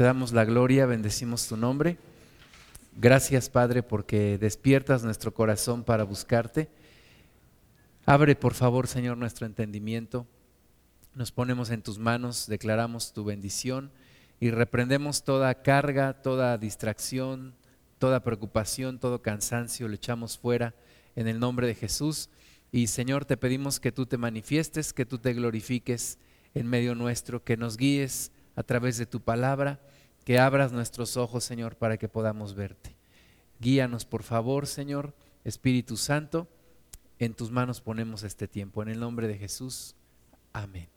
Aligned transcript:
te 0.00 0.04
damos 0.04 0.32
la 0.32 0.46
gloria, 0.46 0.86
bendecimos 0.86 1.46
tu 1.46 1.58
nombre. 1.58 1.98
Gracias, 2.96 3.50
Padre, 3.50 3.82
porque 3.82 4.38
despiertas 4.38 5.04
nuestro 5.04 5.34
corazón 5.34 5.84
para 5.84 6.04
buscarte. 6.04 6.70
Abre, 8.06 8.34
por 8.34 8.54
favor, 8.54 8.86
Señor, 8.86 9.18
nuestro 9.18 9.44
entendimiento. 9.44 10.26
Nos 11.14 11.32
ponemos 11.32 11.68
en 11.68 11.82
tus 11.82 11.98
manos, 11.98 12.46
declaramos 12.46 13.12
tu 13.12 13.24
bendición 13.24 13.90
y 14.40 14.50
reprendemos 14.50 15.22
toda 15.22 15.54
carga, 15.62 16.14
toda 16.22 16.56
distracción, 16.56 17.52
toda 17.98 18.24
preocupación, 18.24 19.00
todo 19.00 19.20
cansancio, 19.20 19.86
lo 19.86 19.96
echamos 19.96 20.38
fuera 20.38 20.74
en 21.14 21.28
el 21.28 21.38
nombre 21.38 21.66
de 21.66 21.74
Jesús. 21.74 22.30
Y 22.72 22.86
Señor, 22.86 23.26
te 23.26 23.36
pedimos 23.36 23.80
que 23.80 23.92
tú 23.92 24.06
te 24.06 24.16
manifiestes, 24.16 24.94
que 24.94 25.04
tú 25.04 25.18
te 25.18 25.34
glorifiques 25.34 26.18
en 26.54 26.68
medio 26.68 26.94
nuestro, 26.94 27.44
que 27.44 27.58
nos 27.58 27.76
guíes 27.76 28.32
a 28.60 28.62
través 28.62 28.98
de 28.98 29.06
tu 29.06 29.20
palabra, 29.20 29.80
que 30.24 30.38
abras 30.38 30.70
nuestros 30.70 31.16
ojos, 31.16 31.44
Señor, 31.44 31.76
para 31.76 31.96
que 31.96 32.08
podamos 32.08 32.54
verte. 32.54 32.94
Guíanos, 33.58 34.04
por 34.04 34.22
favor, 34.22 34.66
Señor, 34.66 35.14
Espíritu 35.44 35.96
Santo, 35.96 36.46
en 37.18 37.32
tus 37.34 37.50
manos 37.50 37.80
ponemos 37.80 38.22
este 38.22 38.46
tiempo. 38.46 38.82
En 38.82 38.90
el 38.90 39.00
nombre 39.00 39.28
de 39.28 39.38
Jesús, 39.38 39.94
amén. 40.52 40.88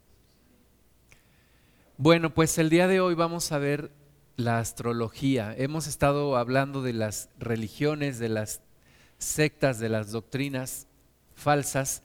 Bueno, 1.96 2.34
pues 2.34 2.58
el 2.58 2.68
día 2.68 2.86
de 2.86 3.00
hoy 3.00 3.14
vamos 3.14 3.50
a 3.50 3.58
ver 3.58 3.90
la 4.36 4.58
astrología. 4.58 5.54
Hemos 5.56 5.86
estado 5.86 6.36
hablando 6.36 6.82
de 6.82 6.92
las 6.92 7.30
religiones, 7.38 8.18
de 8.18 8.28
las 8.28 8.60
sectas, 9.18 9.78
de 9.78 9.88
las 9.88 10.10
doctrinas 10.10 10.86
falsas. 11.34 12.02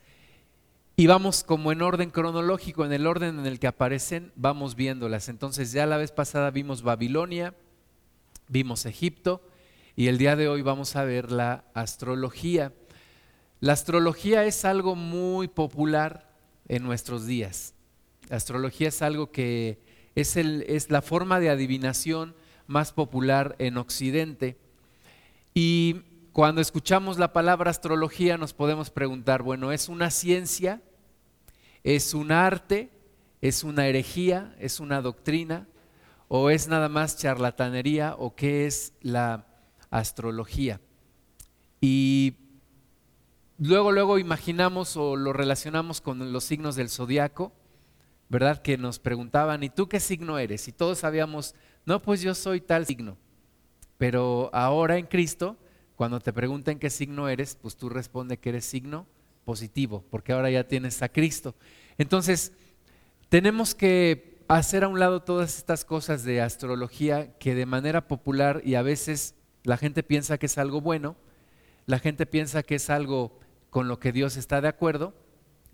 Y 1.00 1.08
vamos 1.08 1.46
como 1.46 1.72
en 1.72 1.82
orden 1.82 2.10
cronológico, 2.10 2.84
en 2.84 2.92
el 2.92 3.08
orden 3.08 3.40
en 3.40 3.46
el 3.46 3.58
que 3.58 3.68
aparecen, 3.68 4.34
vamos 4.36 4.76
viéndolas. 4.76 5.30
Entonces 5.30 5.72
ya 5.72 5.86
la 5.86 5.96
vez 5.96 6.12
pasada 6.12 6.52
vimos 6.52 6.82
Babilonia, 6.82 7.56
vimos 8.50 8.86
Egipto 8.86 9.42
y 9.96 10.08
el 10.08 10.18
día 10.18 10.36
de 10.36 10.50
hoy 10.50 10.62
vamos 10.62 10.98
a 10.98 11.06
ver 11.06 11.32
la 11.32 11.64
astrología. 11.74 12.74
La 13.62 13.72
astrología 13.72 14.44
es 14.44 14.66
algo 14.66 14.98
muy 14.98 15.48
popular 15.48 16.34
en 16.68 16.84
nuestros 16.84 17.26
días. 17.26 17.76
La 18.28 18.36
astrología 18.36 18.90
es 18.90 19.02
algo 19.02 19.32
que 19.32 19.80
es, 20.16 20.36
el, 20.36 20.66
es 20.68 20.92
la 20.92 21.02
forma 21.02 21.40
de 21.40 21.50
adivinación 21.50 22.36
más 22.68 22.92
popular 22.92 23.56
en 23.60 23.78
Occidente. 23.78 24.58
Y 25.54 26.02
cuando 26.34 26.60
escuchamos 26.60 27.18
la 27.18 27.32
palabra 27.32 27.72
astrología 27.72 28.38
nos 28.38 28.54
podemos 28.54 28.90
preguntar, 28.90 29.44
bueno, 29.44 29.72
¿es 29.72 29.88
una 29.88 30.12
ciencia? 30.12 30.82
¿Es 31.84 32.14
un 32.14 32.32
arte? 32.32 32.90
¿Es 33.42 33.64
una 33.64 33.88
herejía? 33.88 34.56
¿Es 34.60 34.80
una 34.80 35.02
doctrina? 35.02 35.68
¿O 36.28 36.50
es 36.50 36.68
nada 36.68 36.90
más 36.90 37.18
charlatanería? 37.18 38.16
¿O 38.18 38.36
qué 38.36 38.66
es 38.66 38.94
la 39.02 39.46
astrología? 39.90 40.82
Y 41.82 42.36
luego, 43.58 43.92
luego 43.92 44.20
imaginamos 44.20 44.98
o 44.98 45.16
lo 45.16 45.34
relacionamos 45.34 46.02
con 46.02 46.32
los 46.34 46.44
signos 46.44 46.76
del 46.76 46.90
zodiaco, 46.90 47.54
¿verdad? 48.28 48.62
Que 48.62 48.78
nos 48.78 49.00
preguntaban, 49.00 49.64
¿y 49.64 49.70
tú 49.70 49.88
qué 49.88 50.00
signo 50.00 50.38
eres? 50.38 50.68
Y 50.68 50.72
todos 50.72 51.00
sabíamos, 51.00 51.56
no, 51.86 52.02
pues 52.02 52.22
yo 52.22 52.36
soy 52.36 52.62
tal 52.62 52.86
signo. 52.86 53.18
Pero 53.98 54.50
ahora 54.54 54.98
en 54.98 55.08
Cristo 55.08 55.58
cuando 56.00 56.22
te 56.22 56.32
pregunten 56.32 56.80
qué 56.80 56.90
signo 56.90 57.28
eres, 57.28 57.58
pues 57.62 57.76
tú 57.76 57.90
responde 57.90 58.38
que 58.38 58.48
eres 58.48 58.64
signo 58.64 59.06
positivo, 59.50 60.06
porque 60.12 60.32
ahora 60.32 60.52
ya 60.52 60.68
tienes 60.68 61.02
a 61.02 61.10
Cristo. 61.10 61.56
Entonces, 61.98 62.52
tenemos 63.30 63.74
que 63.74 64.38
hacer 64.48 64.84
a 64.84 64.88
un 64.88 65.00
lado 65.00 65.24
todas 65.24 65.58
estas 65.58 65.86
cosas 65.86 66.24
de 66.24 66.40
astrología 66.40 67.36
que 67.40 67.56
de 67.56 67.66
manera 67.66 68.08
popular 68.08 68.62
y 68.64 68.76
a 68.76 68.84
veces 68.84 69.34
la 69.64 69.78
gente 69.78 70.04
piensa 70.04 70.38
que 70.38 70.46
es 70.46 70.60
algo 70.60 70.82
bueno, 70.82 71.16
la 71.88 71.98
gente 71.98 72.28
piensa 72.28 72.62
que 72.62 72.76
es 72.76 72.92
algo 72.92 73.40
con 73.72 73.88
lo 73.88 74.00
que 74.00 74.12
Dios 74.12 74.38
está 74.38 74.62
de 74.62 74.68
acuerdo, 74.68 75.16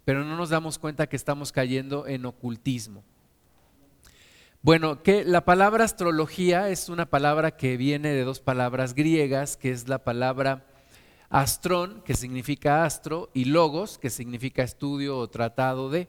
pero 0.05 0.23
no 0.23 0.37
nos 0.37 0.51
damos 0.51 0.79
cuenta 0.79 1.07
que 1.07 1.17
estamos 1.17 1.51
cayendo 1.51 2.07
en 2.07 2.25
ocultismo. 2.25 3.03
Bueno, 4.61 5.03
que 5.03 5.25
la 5.25 5.43
palabra 5.43 5.83
astrología 5.83 6.69
es 6.69 6.87
una 6.87 7.07
palabra 7.07 7.57
que 7.57 7.75
viene 7.75 8.13
de 8.13 8.23
dos 8.23 8.39
palabras 8.39 8.95
griegas, 8.95 9.57
que 9.57 9.71
es 9.71 9.89
la 9.89 10.05
palabra 10.05 10.65
astrón, 11.29 12.01
que 12.05 12.13
significa 12.13 12.85
astro, 12.85 13.29
y 13.33 13.45
logos, 13.45 13.97
que 13.97 14.09
significa 14.09 14.63
estudio 14.63 15.17
o 15.17 15.27
tratado 15.27 15.89
de. 15.89 16.07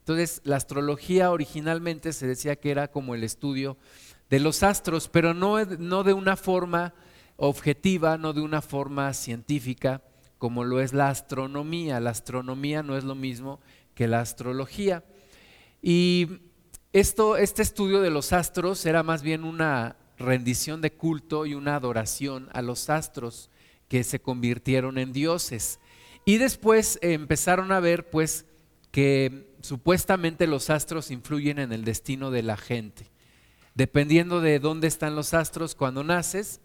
Entonces, 0.00 0.40
la 0.44 0.56
astrología 0.56 1.30
originalmente 1.30 2.12
se 2.12 2.26
decía 2.26 2.56
que 2.56 2.70
era 2.70 2.88
como 2.88 3.14
el 3.14 3.24
estudio 3.24 3.76
de 4.28 4.40
los 4.40 4.62
astros, 4.62 5.08
pero 5.08 5.34
no, 5.34 5.64
no 5.64 6.02
de 6.02 6.12
una 6.12 6.36
forma 6.36 6.94
objetiva, 7.36 8.18
no 8.18 8.32
de 8.32 8.40
una 8.40 8.62
forma 8.62 9.12
científica, 9.14 10.02
como 10.38 10.64
lo 10.64 10.80
es 10.80 10.92
la 10.92 11.08
astronomía. 11.08 12.00
La 12.00 12.10
astronomía 12.10 12.82
no 12.82 12.96
es 12.96 13.04
lo 13.04 13.14
mismo 13.14 13.60
que 13.94 14.08
la 14.08 14.20
astrología. 14.20 15.04
Y 15.80 16.40
este 16.92 17.62
estudio 17.62 18.00
de 18.00 18.10
los 18.10 18.32
astros 18.32 18.84
era 18.86 19.02
más 19.02 19.22
bien 19.22 19.44
una 19.44 19.96
rendición 20.18 20.80
de 20.80 20.92
culto 20.92 21.46
y 21.46 21.54
una 21.54 21.76
adoración 21.76 22.48
a 22.52 22.62
los 22.62 22.88
astros 22.90 23.50
que 23.88 24.04
se 24.04 24.20
convirtieron 24.20 24.98
en 24.98 25.12
dioses. 25.12 25.80
Y 26.24 26.38
después 26.38 26.98
empezaron 27.02 27.72
a 27.72 27.80
ver 27.80 28.10
pues 28.10 28.46
que 28.90 29.52
supuestamente 29.60 30.46
los 30.46 30.70
astros 30.70 31.10
influyen 31.10 31.58
en 31.58 31.72
el 31.72 31.84
destino 31.84 32.30
de 32.30 32.42
la 32.42 32.56
gente. 32.56 33.10
Dependiendo 33.74 34.40
de 34.40 34.60
dónde 34.60 34.86
están 34.86 35.16
los 35.16 35.34
astros 35.34 35.74
cuando 35.74 36.04
naces, 36.04 36.60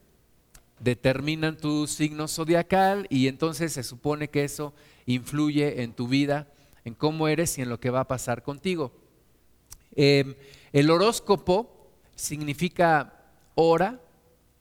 determinan 0.79 1.57
tu 1.57 1.87
signo 1.87 2.27
zodiacal 2.27 3.07
y 3.09 3.27
entonces 3.27 3.73
se 3.73 3.83
supone 3.83 4.29
que 4.29 4.43
eso 4.43 4.73
influye 5.05 5.81
en 5.81 5.93
tu 5.93 6.07
vida, 6.07 6.47
en 6.85 6.93
cómo 6.93 7.27
eres 7.27 7.57
y 7.57 7.61
en 7.61 7.69
lo 7.69 7.79
que 7.79 7.89
va 7.89 8.01
a 8.01 8.07
pasar 8.07 8.43
contigo. 8.43 8.93
Em, 9.95 10.35
el 10.71 10.89
horóscopo 10.89 11.91
significa 12.15 13.25
hora, 13.55 13.99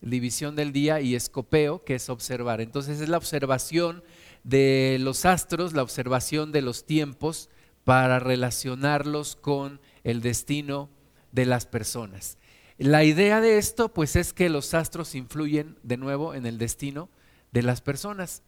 división 0.00 0.56
del 0.56 0.72
día, 0.72 1.00
y 1.00 1.14
escopeo, 1.14 1.84
que 1.84 1.96
es 1.96 2.08
observar. 2.08 2.60
Entonces 2.60 3.00
es 3.00 3.08
la 3.08 3.16
observación 3.16 4.02
de 4.44 4.98
los 5.00 5.24
astros, 5.24 5.72
la 5.72 5.82
observación 5.82 6.52
de 6.52 6.62
los 6.62 6.86
tiempos 6.86 7.50
para 7.84 8.18
relacionarlos 8.18 9.36
con 9.36 9.80
el 10.04 10.20
destino 10.20 10.88
de 11.32 11.46
las 11.46 11.66
personas. 11.66 12.38
La 12.78 13.02
idea 13.02 13.40
de 13.40 13.58
esto 13.58 13.92
pues 13.92 14.14
es 14.14 14.32
que 14.32 14.48
los 14.48 14.72
astros 14.72 15.14
influyen 15.14 15.76
de 15.82 15.96
nuevo 15.96 16.34
en 16.34 16.46
el 16.46 16.58
destino 16.58 17.08
de 17.50 17.62
las 17.62 17.80
personas. 17.80 18.42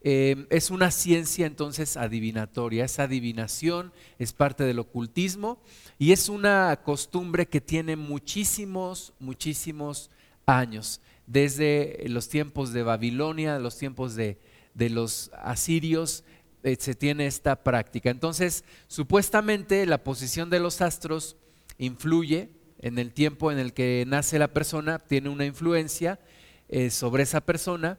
Em, 0.00 0.46
es 0.48 0.70
una 0.70 0.92
ciencia 0.92 1.44
entonces 1.46 1.96
adivinatoria, 1.96 2.84
esa 2.84 3.04
adivinación 3.04 3.92
es 4.20 4.32
parte 4.32 4.62
del 4.62 4.78
ocultismo 4.78 5.60
y 5.98 6.12
es 6.12 6.28
una 6.28 6.80
costumbre 6.84 7.48
que 7.48 7.60
tiene 7.60 7.96
muchísimos, 7.96 9.12
muchísimos 9.18 10.10
años, 10.46 11.00
desde 11.26 12.04
los 12.08 12.28
tiempos 12.28 12.72
de 12.72 12.84
Babilonia, 12.84 13.58
los 13.58 13.76
tiempos 13.76 14.14
de, 14.14 14.38
los 14.76 15.32
asirios, 15.34 16.22
eh, 16.62 16.76
se 16.78 16.94
tiene 16.94 17.26
esta 17.26 17.64
práctica. 17.64 18.08
Entonces, 18.10 18.64
supuestamente 18.86 19.84
la 19.84 20.04
posición 20.04 20.48
de 20.48 20.60
los 20.60 20.80
astros 20.80 21.36
influye 21.76 22.50
en 22.78 22.98
el 22.98 23.12
tiempo 23.12 23.50
en 23.50 23.58
el 23.58 23.72
que 23.72 24.04
nace 24.06 24.38
la 24.38 24.48
persona, 24.54 25.00
tiene 25.00 25.28
una 25.28 25.44
influencia 25.44 26.20
eh, 26.68 26.90
sobre 26.90 27.24
esa 27.24 27.40
persona 27.40 27.98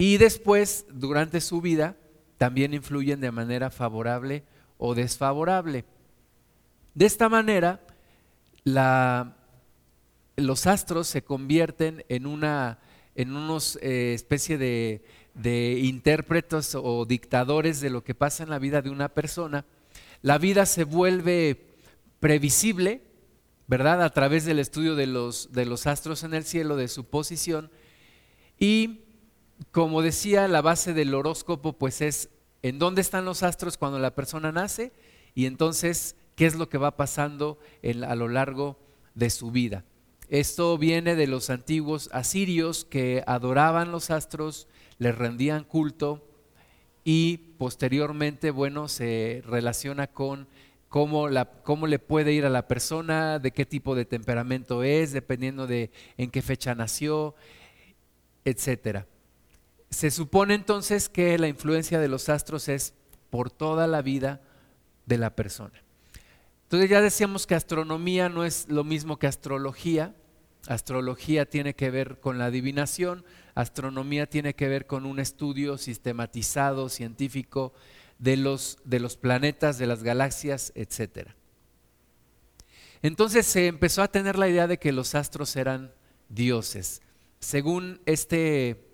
y 0.00 0.16
después, 0.16 0.86
durante 0.90 1.42
su 1.42 1.60
vida, 1.60 1.94
también 2.38 2.72
influyen 2.72 3.20
de 3.20 3.30
manera 3.30 3.70
favorable 3.70 4.44
o 4.78 4.94
desfavorable. 4.94 5.84
De 6.94 7.04
esta 7.04 7.28
manera, 7.28 7.82
los 10.36 10.66
astros 10.66 11.06
se 11.06 11.22
convierten 11.22 12.02
en 12.08 12.26
una 12.26 12.78
en 13.14 13.36
unos 13.36 13.78
eh, 13.82 14.14
especie 14.14 14.56
de, 14.56 15.04
de 15.34 15.80
intérpretes 15.82 16.74
o 16.74 17.04
dictadores 17.04 17.82
de 17.82 17.90
lo 17.90 18.02
que 18.02 18.14
pasa 18.14 18.42
en 18.42 18.48
la 18.48 18.58
vida 18.58 18.80
de 18.80 18.88
una 18.88 19.10
persona. 19.10 19.66
La 20.22 20.38
vida 20.38 20.64
se 20.64 20.84
vuelve 20.84 21.74
previsible, 22.20 23.02
¿verdad? 23.66 24.02
A 24.02 24.08
través 24.08 24.46
del 24.46 24.60
estudio 24.60 24.94
de 24.94 25.06
los, 25.06 25.52
de 25.52 25.66
los 25.66 25.86
astros 25.86 26.24
en 26.24 26.32
el 26.32 26.44
cielo, 26.44 26.76
de 26.76 26.88
su 26.88 27.04
posición, 27.04 27.70
y 28.58 29.09
como 29.70 30.02
decía, 30.02 30.48
la 30.48 30.62
base 30.62 30.94
del 30.94 31.14
horóscopo 31.14 31.74
pues 31.74 32.00
es 32.00 32.28
en 32.62 32.78
dónde 32.78 33.00
están 33.00 33.24
los 33.24 33.42
astros 33.42 33.78
cuando 33.78 33.98
la 33.98 34.14
persona 34.14 34.52
nace 34.52 34.92
y 35.34 35.46
entonces 35.46 36.16
qué 36.34 36.46
es 36.46 36.54
lo 36.54 36.68
que 36.68 36.78
va 36.78 36.96
pasando 36.96 37.58
a 38.06 38.14
lo 38.14 38.28
largo 38.28 38.78
de 39.14 39.30
su 39.30 39.50
vida. 39.50 39.84
Esto 40.28 40.78
viene 40.78 41.16
de 41.16 41.26
los 41.26 41.50
antiguos 41.50 42.08
asirios 42.12 42.84
que 42.84 43.24
adoraban 43.26 43.90
los 43.90 44.10
astros, 44.10 44.68
les 44.98 45.16
rendían 45.16 45.64
culto 45.64 46.24
y 47.04 47.38
posteriormente, 47.58 48.50
bueno, 48.50 48.86
se 48.88 49.42
relaciona 49.44 50.06
con 50.06 50.46
cómo, 50.88 51.28
cómo 51.64 51.86
le 51.86 51.98
puede 51.98 52.32
ir 52.32 52.44
a 52.44 52.50
la 52.50 52.68
persona, 52.68 53.38
de 53.38 53.50
qué 53.50 53.66
tipo 53.66 53.94
de 53.94 54.04
temperamento 54.04 54.82
es, 54.82 55.12
dependiendo 55.12 55.66
de 55.66 55.90
en 56.16 56.30
qué 56.30 56.42
fecha 56.42 56.74
nació, 56.74 57.34
etcétera. 58.44 59.06
Se 59.90 60.10
supone 60.10 60.54
entonces 60.54 61.08
que 61.08 61.36
la 61.38 61.48
influencia 61.48 61.98
de 61.98 62.08
los 62.08 62.28
astros 62.28 62.68
es 62.68 62.94
por 63.28 63.50
toda 63.50 63.86
la 63.86 64.02
vida 64.02 64.40
de 65.06 65.18
la 65.18 65.34
persona. 65.34 65.82
Entonces 66.64 66.88
ya 66.88 67.00
decíamos 67.00 67.46
que 67.46 67.56
astronomía 67.56 68.28
no 68.28 68.44
es 68.44 68.68
lo 68.68 68.84
mismo 68.84 69.18
que 69.18 69.26
astrología. 69.26 70.14
Astrología 70.68 71.46
tiene 71.46 71.74
que 71.74 71.90
ver 71.90 72.20
con 72.20 72.38
la 72.38 72.46
adivinación, 72.46 73.24
astronomía 73.54 74.28
tiene 74.28 74.54
que 74.54 74.68
ver 74.68 74.86
con 74.86 75.06
un 75.06 75.18
estudio 75.18 75.78
sistematizado, 75.78 76.88
científico 76.88 77.72
de 78.18 78.36
los, 78.36 78.78
de 78.84 79.00
los 79.00 79.16
planetas, 79.16 79.78
de 79.78 79.86
las 79.86 80.02
galaxias, 80.02 80.72
etc. 80.76 81.30
Entonces 83.02 83.46
se 83.46 83.66
empezó 83.66 84.02
a 84.02 84.08
tener 84.12 84.38
la 84.38 84.48
idea 84.48 84.66
de 84.66 84.78
que 84.78 84.92
los 84.92 85.14
astros 85.14 85.56
eran 85.56 85.92
dioses. 86.28 87.00
Según 87.40 88.00
este 88.04 88.89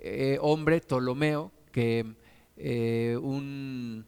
eh, 0.00 0.38
hombre, 0.40 0.80
Ptolomeo, 0.80 1.52
que 1.72 2.14
eh, 2.56 3.18
un 3.20 4.06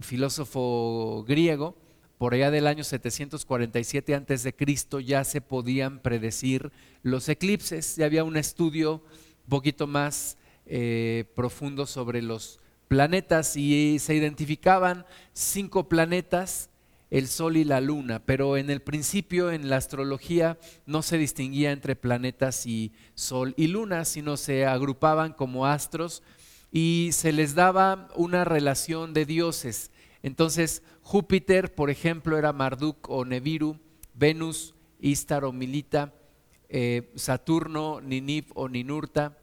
filósofo 0.00 1.24
griego, 1.26 1.76
por 2.18 2.34
allá 2.34 2.50
del 2.50 2.66
año 2.66 2.84
747 2.84 4.14
antes 4.14 4.42
de 4.42 4.54
Cristo 4.54 5.00
ya 5.00 5.24
se 5.24 5.40
podían 5.40 6.00
predecir 6.00 6.72
los 7.02 7.28
eclipses, 7.28 7.96
ya 7.96 8.06
había 8.06 8.24
un 8.24 8.36
estudio 8.36 9.02
un 9.44 9.50
poquito 9.50 9.86
más 9.86 10.38
eh, 10.66 11.24
profundo 11.34 11.86
sobre 11.86 12.22
los 12.22 12.60
planetas 12.88 13.56
y 13.56 13.98
se 13.98 14.14
identificaban 14.14 15.04
cinco 15.32 15.88
planetas 15.88 16.70
el 17.14 17.28
Sol 17.28 17.56
y 17.56 17.62
la 17.62 17.80
Luna, 17.80 18.18
pero 18.18 18.56
en 18.56 18.70
el 18.70 18.82
principio 18.82 19.52
en 19.52 19.70
la 19.70 19.76
astrología 19.76 20.58
no 20.84 21.00
se 21.00 21.16
distinguía 21.16 21.70
entre 21.70 21.94
planetas 21.94 22.66
y 22.66 22.92
Sol 23.14 23.54
y 23.56 23.68
Luna, 23.68 24.04
sino 24.04 24.36
se 24.36 24.66
agrupaban 24.66 25.32
como 25.32 25.64
astros 25.64 26.24
y 26.72 27.10
se 27.12 27.32
les 27.32 27.54
daba 27.54 28.08
una 28.16 28.42
relación 28.42 29.14
de 29.14 29.26
dioses. 29.26 29.92
Entonces 30.24 30.82
Júpiter, 31.02 31.72
por 31.76 31.88
ejemplo, 31.88 32.36
era 32.36 32.52
Marduk 32.52 33.08
o 33.08 33.24
Neviru, 33.24 33.78
Venus, 34.14 34.74
Ístar 35.00 35.44
o 35.44 35.52
Milita, 35.52 36.12
eh, 36.68 37.12
Saturno, 37.14 38.00
Ninip 38.00 38.50
o 38.56 38.68
Ninurta, 38.68 39.38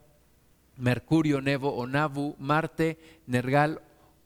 Mercurio, 0.75 1.39
Nevo 1.39 1.73
o 1.73 1.87
Nabu, 1.87 2.35
Marte, 2.37 2.99
Nergal 3.27 3.81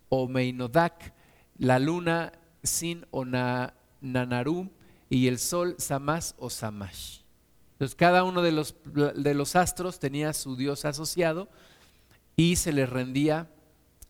o 0.09 0.27
Meinodak, 0.27 1.13
la 1.59 1.77
Luna, 1.77 2.31
Sin 2.66 3.06
o 3.12 3.26
Nanaru 3.26 4.70
y 5.10 5.28
el 5.28 5.40
Sol 5.40 5.76
Samas 5.78 6.36
o 6.38 6.50
Samash. 6.50 7.20
Entonces 7.74 7.96
cada 7.96 8.24
uno 8.24 8.42
de 8.42 8.52
los, 8.52 8.76
de 8.86 9.34
los 9.34 9.56
astros 9.56 10.00
tenía 10.00 10.34
su 10.34 10.56
dios 10.56 10.86
asociado 10.86 11.50
y 12.36 12.56
se 12.56 12.72
le 12.72 12.86
rendía 12.86 13.50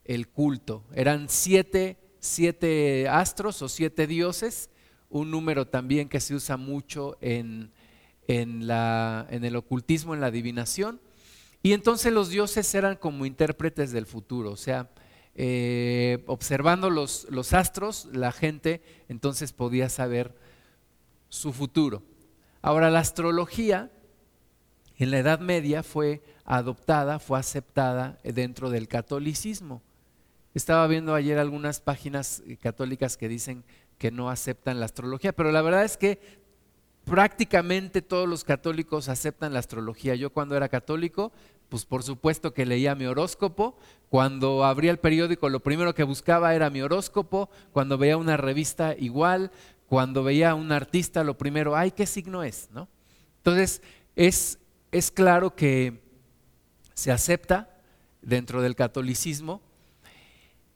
el 0.04 0.28
culto. 0.28 0.84
Eran 0.94 1.30
siete, 1.30 1.98
siete 2.20 3.08
astros 3.10 3.62
o 3.62 3.70
siete 3.70 4.08
dioses, 4.08 4.70
un 5.10 5.32
número 5.32 5.68
también 5.68 6.10
que 6.10 6.20
se 6.20 6.36
usa 6.36 6.58
mucho 6.58 7.18
en, 7.22 7.72
en, 8.28 8.68
la, 8.68 9.28
en 9.30 9.46
el 9.46 9.56
ocultismo, 9.56 10.14
en 10.14 10.22
la 10.22 10.28
adivinación. 10.28 11.02
Y 11.64 11.74
entonces 11.74 12.14
los 12.14 12.30
dioses 12.30 12.74
eran 12.76 12.96
como 12.96 13.26
intérpretes 13.26 13.92
del 13.92 14.06
futuro, 14.06 14.52
o 14.52 14.58
sea, 14.58 14.92
eh, 15.36 16.24
observando 16.28 16.90
los, 16.90 17.28
los 17.30 17.54
astros, 17.54 18.08
la 18.14 18.32
gente 18.32 18.82
entonces 19.10 19.54
podía 19.54 19.90
saber 19.90 20.34
su 21.30 21.52
futuro. 21.52 22.04
Ahora, 22.62 22.90
la 22.90 23.00
astrología 23.00 23.92
en 24.98 25.12
la 25.12 25.20
Edad 25.20 25.40
Media 25.40 25.84
fue 25.84 26.24
adoptada, 26.46 27.20
fue 27.20 27.38
aceptada 27.38 28.20
dentro 28.24 28.70
del 28.70 28.88
catolicismo. 28.88 29.82
Estaba 30.54 30.88
viendo 30.88 31.14
ayer 31.14 31.38
algunas 31.38 31.82
páginas 31.82 32.42
católicas 32.62 33.18
que 33.18 33.28
dicen 33.28 33.66
que 33.98 34.12
no 34.12 34.30
aceptan 34.30 34.80
la 34.80 34.86
astrología, 34.86 35.34
pero 35.34 35.52
la 35.52 35.62
verdad 35.62 35.84
es 35.84 35.98
que 35.98 36.45
prácticamente 37.06 38.02
todos 38.02 38.28
los 38.28 38.44
católicos 38.44 39.08
aceptan 39.10 39.54
la 39.54 39.60
astrología. 39.60 40.16
Yo 40.16 40.32
cuando 40.32 40.58
era 40.58 40.68
católico 40.68 41.32
pues 41.70 41.86
por 41.86 42.04
supuesto 42.04 42.54
que 42.54 42.66
leía 42.66 42.96
mi 42.96 43.06
horóscopo. 43.06 43.78
Cuando 44.10 44.64
abría 44.64 44.92
el 44.92 45.00
periódico, 45.00 45.50
lo 45.50 45.62
primero 45.62 45.94
que 45.94 46.04
buscaba 46.04 46.56
era 46.56 46.70
mi 46.70 46.82
horóscopo. 46.82 47.50
Cuando 47.72 47.98
veía 47.98 48.18
una 48.18 48.38
revista, 48.38 48.96
igual. 48.98 49.52
Cuando 49.88 50.24
veía 50.24 50.52
a 50.52 50.56
un 50.56 50.72
artista, 50.72 51.24
lo 51.24 51.38
primero, 51.38 51.76
ay, 51.76 51.92
¿qué 51.92 52.06
signo 52.06 52.44
es? 52.44 52.70
¿No? 52.72 52.88
Entonces, 53.38 53.82
es, 54.16 54.60
es 54.92 55.12
claro 55.12 55.56
que 55.56 56.02
se 56.94 57.12
acepta 57.12 57.78
dentro 58.22 58.62
del 58.62 58.76
catolicismo. 58.76 59.62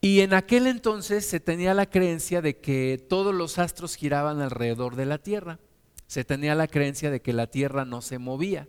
Y 0.02 0.22
en 0.22 0.34
aquel 0.34 0.68
entonces 0.68 1.26
se 1.26 1.40
tenía 1.40 1.74
la 1.74 1.90
creencia 1.90 2.42
de 2.42 2.58
que 2.58 3.04
todos 3.10 3.34
los 3.34 3.58
astros 3.60 3.96
giraban 3.96 4.42
alrededor 4.42 4.96
de 4.96 5.06
la 5.06 5.18
Tierra. 5.18 5.60
Se 6.10 6.24
tenía 6.24 6.56
la 6.56 6.68
creencia 6.68 7.12
de 7.12 7.22
que 7.22 7.34
la 7.34 7.46
Tierra 7.46 7.86
no 7.86 8.02
se 8.02 8.18
movía, 8.18 8.68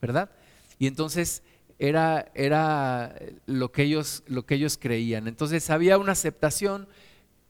¿verdad? 0.00 0.32
Y 0.80 0.88
entonces 0.88 1.44
era, 1.78 2.32
era 2.34 3.14
lo, 3.46 3.70
que 3.70 3.84
ellos, 3.84 4.24
lo 4.26 4.46
que 4.46 4.56
ellos 4.56 4.78
creían. 4.82 5.28
Entonces 5.28 5.70
había 5.70 5.96
una 5.96 6.10
aceptación 6.10 6.88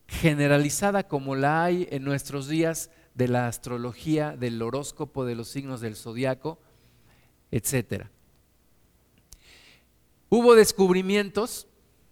generalizada 0.07 1.07
como 1.07 1.35
la 1.35 1.63
hay 1.63 1.87
en 1.89 2.03
nuestros 2.03 2.47
días 2.47 2.91
de 3.15 3.27
la 3.27 3.47
astrología, 3.47 4.37
del 4.37 4.61
horóscopo, 4.61 5.25
de 5.25 5.33
los 5.33 5.47
signos 5.47 5.81
del 5.81 5.95
zodiaco, 5.95 6.59
etc. 7.49 8.05
Hubo 10.29 10.53
descubrimientos 10.53 11.67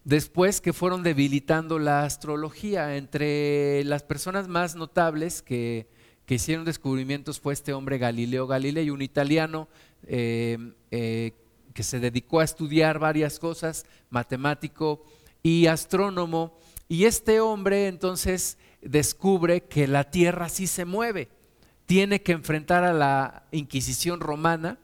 después 0.05 0.59
que 0.59 0.73
fueron 0.73 1.03
debilitando 1.03 1.77
la 1.77 2.03
astrología. 2.03 2.97
Entre 2.97 3.83
las 3.83 4.01
personas 4.01 4.47
más 4.47 4.73
notables 4.75 5.43
que, 5.43 5.87
que 6.25 6.35
hicieron 6.35 6.65
descubrimientos 6.65 7.39
fue 7.39 7.53
este 7.53 7.73
hombre 7.73 7.97
Galileo 7.97 8.47
Galilei, 8.47 8.89
un 8.89 9.01
italiano 9.01 9.67
eh, 10.07 10.57
eh, 10.91 11.33
que 11.73 11.83
se 11.83 11.99
dedicó 11.99 12.39
a 12.39 12.43
estudiar 12.43 12.99
varias 12.99 13.39
cosas, 13.39 13.85
matemático 14.09 15.03
y 15.43 15.67
astrónomo, 15.67 16.57
y 16.87 17.05
este 17.05 17.39
hombre 17.39 17.87
entonces 17.87 18.57
descubre 18.81 19.61
que 19.61 19.87
la 19.87 20.11
Tierra 20.11 20.49
sí 20.49 20.67
se 20.67 20.85
mueve, 20.85 21.29
tiene 21.85 22.21
que 22.21 22.33
enfrentar 22.33 22.83
a 22.83 22.93
la 22.93 23.45
Inquisición 23.51 24.19
romana, 24.19 24.77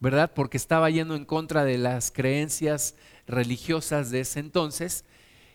¿verdad? 0.00 0.32
Porque 0.34 0.56
estaba 0.56 0.90
yendo 0.90 1.14
en 1.14 1.24
contra 1.24 1.64
de 1.64 1.78
las 1.78 2.10
creencias 2.10 2.96
religiosas 3.26 4.10
de 4.10 4.20
ese 4.20 4.40
entonces, 4.40 5.04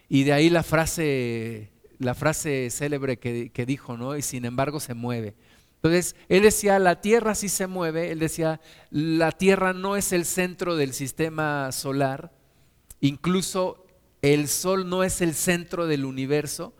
y 0.10 0.24
de 0.24 0.34
ahí 0.34 0.50
la 0.50 0.64
frase, 0.64 1.70
la 2.00 2.16
frase 2.16 2.70
célebre 2.70 3.18
que, 3.18 3.52
que 3.52 3.66
dijo, 3.66 3.98
¿no? 3.98 4.16
Y 4.16 4.22
sin 4.22 4.46
embargo 4.46 4.80
se 4.80 4.94
mueve. 4.94 5.36
Entonces, 5.76 6.16
él 6.28 6.42
decía, 6.42 6.80
la 6.80 7.02
Tierra 7.02 7.36
sí 7.36 7.50
se 7.50 7.68
mueve, 7.68 8.12
él 8.12 8.20
decía, 8.20 8.60
la 8.90 9.32
Tierra 9.32 9.74
no 9.74 9.96
es 9.96 10.12
el 10.12 10.26
centro 10.26 10.76
del 10.76 10.94
sistema 10.94 11.72
solar, 11.72 12.32
incluso 13.00 13.86
el 14.22 14.48
Sol 14.48 14.90
no 14.90 15.04
es 15.04 15.22
el 15.22 15.34
centro 15.36 15.86
del 15.86 16.06
universo, 16.06 16.74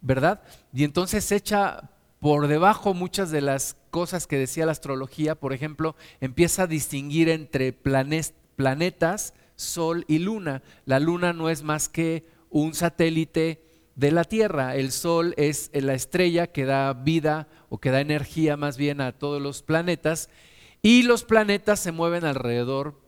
¿verdad? 0.00 0.42
Y 0.72 0.84
entonces 0.84 1.30
echa 1.32 1.90
por 2.18 2.48
debajo 2.48 2.94
muchas 2.94 3.30
de 3.30 3.40
las 3.40 3.76
cosas 3.90 4.26
que 4.26 4.38
decía 4.38 4.66
la 4.66 4.72
astrología, 4.72 5.34
por 5.34 5.52
ejemplo, 5.52 5.94
empieza 6.20 6.64
a 6.64 6.66
distinguir 6.66 7.28
entre 7.28 7.72
planetas, 7.72 9.34
Sol 9.56 10.04
y 10.08 10.18
Luna. 10.18 10.62
La 10.84 10.98
Luna 10.98 11.32
no 11.32 11.48
es 11.48 11.62
más 11.62 11.88
que 11.88 12.26
un 12.50 12.74
satélite 12.74 13.63
de 13.96 14.10
la 14.10 14.24
Tierra. 14.24 14.76
El 14.76 14.92
Sol 14.92 15.34
es 15.36 15.70
la 15.72 15.94
estrella 15.94 16.48
que 16.48 16.64
da 16.64 16.92
vida 16.92 17.48
o 17.68 17.78
que 17.78 17.90
da 17.90 18.00
energía 18.00 18.56
más 18.56 18.76
bien 18.76 19.00
a 19.00 19.12
todos 19.12 19.40
los 19.40 19.62
planetas 19.62 20.28
y 20.82 21.02
los 21.02 21.24
planetas 21.24 21.80
se 21.80 21.92
mueven 21.92 22.24
alrededor 22.24 23.00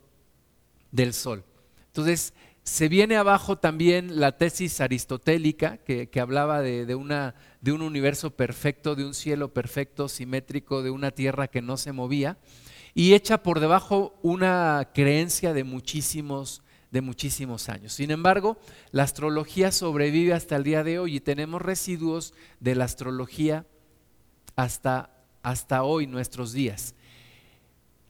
del 0.92 1.12
Sol. 1.12 1.44
Entonces, 1.88 2.32
se 2.66 2.88
viene 2.88 3.16
abajo 3.16 3.58
también 3.58 4.18
la 4.18 4.38
tesis 4.38 4.80
aristotélica 4.80 5.76
que, 5.78 6.10
hablaba 6.20 6.62
de, 6.62 6.94
una, 6.96 7.36
de 7.60 7.70
un 7.70 7.80
universo 7.80 8.30
perfecto, 8.30 8.96
de 8.96 9.04
un 9.04 9.14
cielo 9.14 9.54
perfecto, 9.54 10.08
simétrico, 10.08 10.82
de 10.82 10.90
una 10.90 11.12
tierra 11.12 11.46
que 11.46 11.62
no 11.62 11.76
se 11.76 11.92
movía, 11.92 12.38
y 12.92 13.14
echa 13.14 13.44
por 13.44 13.60
debajo 13.60 14.18
una 14.22 14.90
creencia 14.94 15.52
de 15.52 15.62
muchísimos 15.62 16.62
de 16.96 17.02
muchísimos 17.02 17.68
años. 17.68 17.92
Sin 17.92 18.10
embargo, 18.10 18.56
la 18.90 19.02
astrología 19.02 19.70
sobrevive 19.70 20.32
hasta 20.32 20.56
el 20.56 20.64
día 20.64 20.82
de 20.82 20.98
hoy 20.98 21.16
y 21.16 21.20
tenemos 21.20 21.60
residuos 21.60 22.32
de 22.58 22.74
la 22.74 22.86
astrología 22.86 23.66
hasta, 24.56 25.10
hasta 25.42 25.82
hoy, 25.82 26.06
nuestros 26.06 26.54
días. 26.54 26.94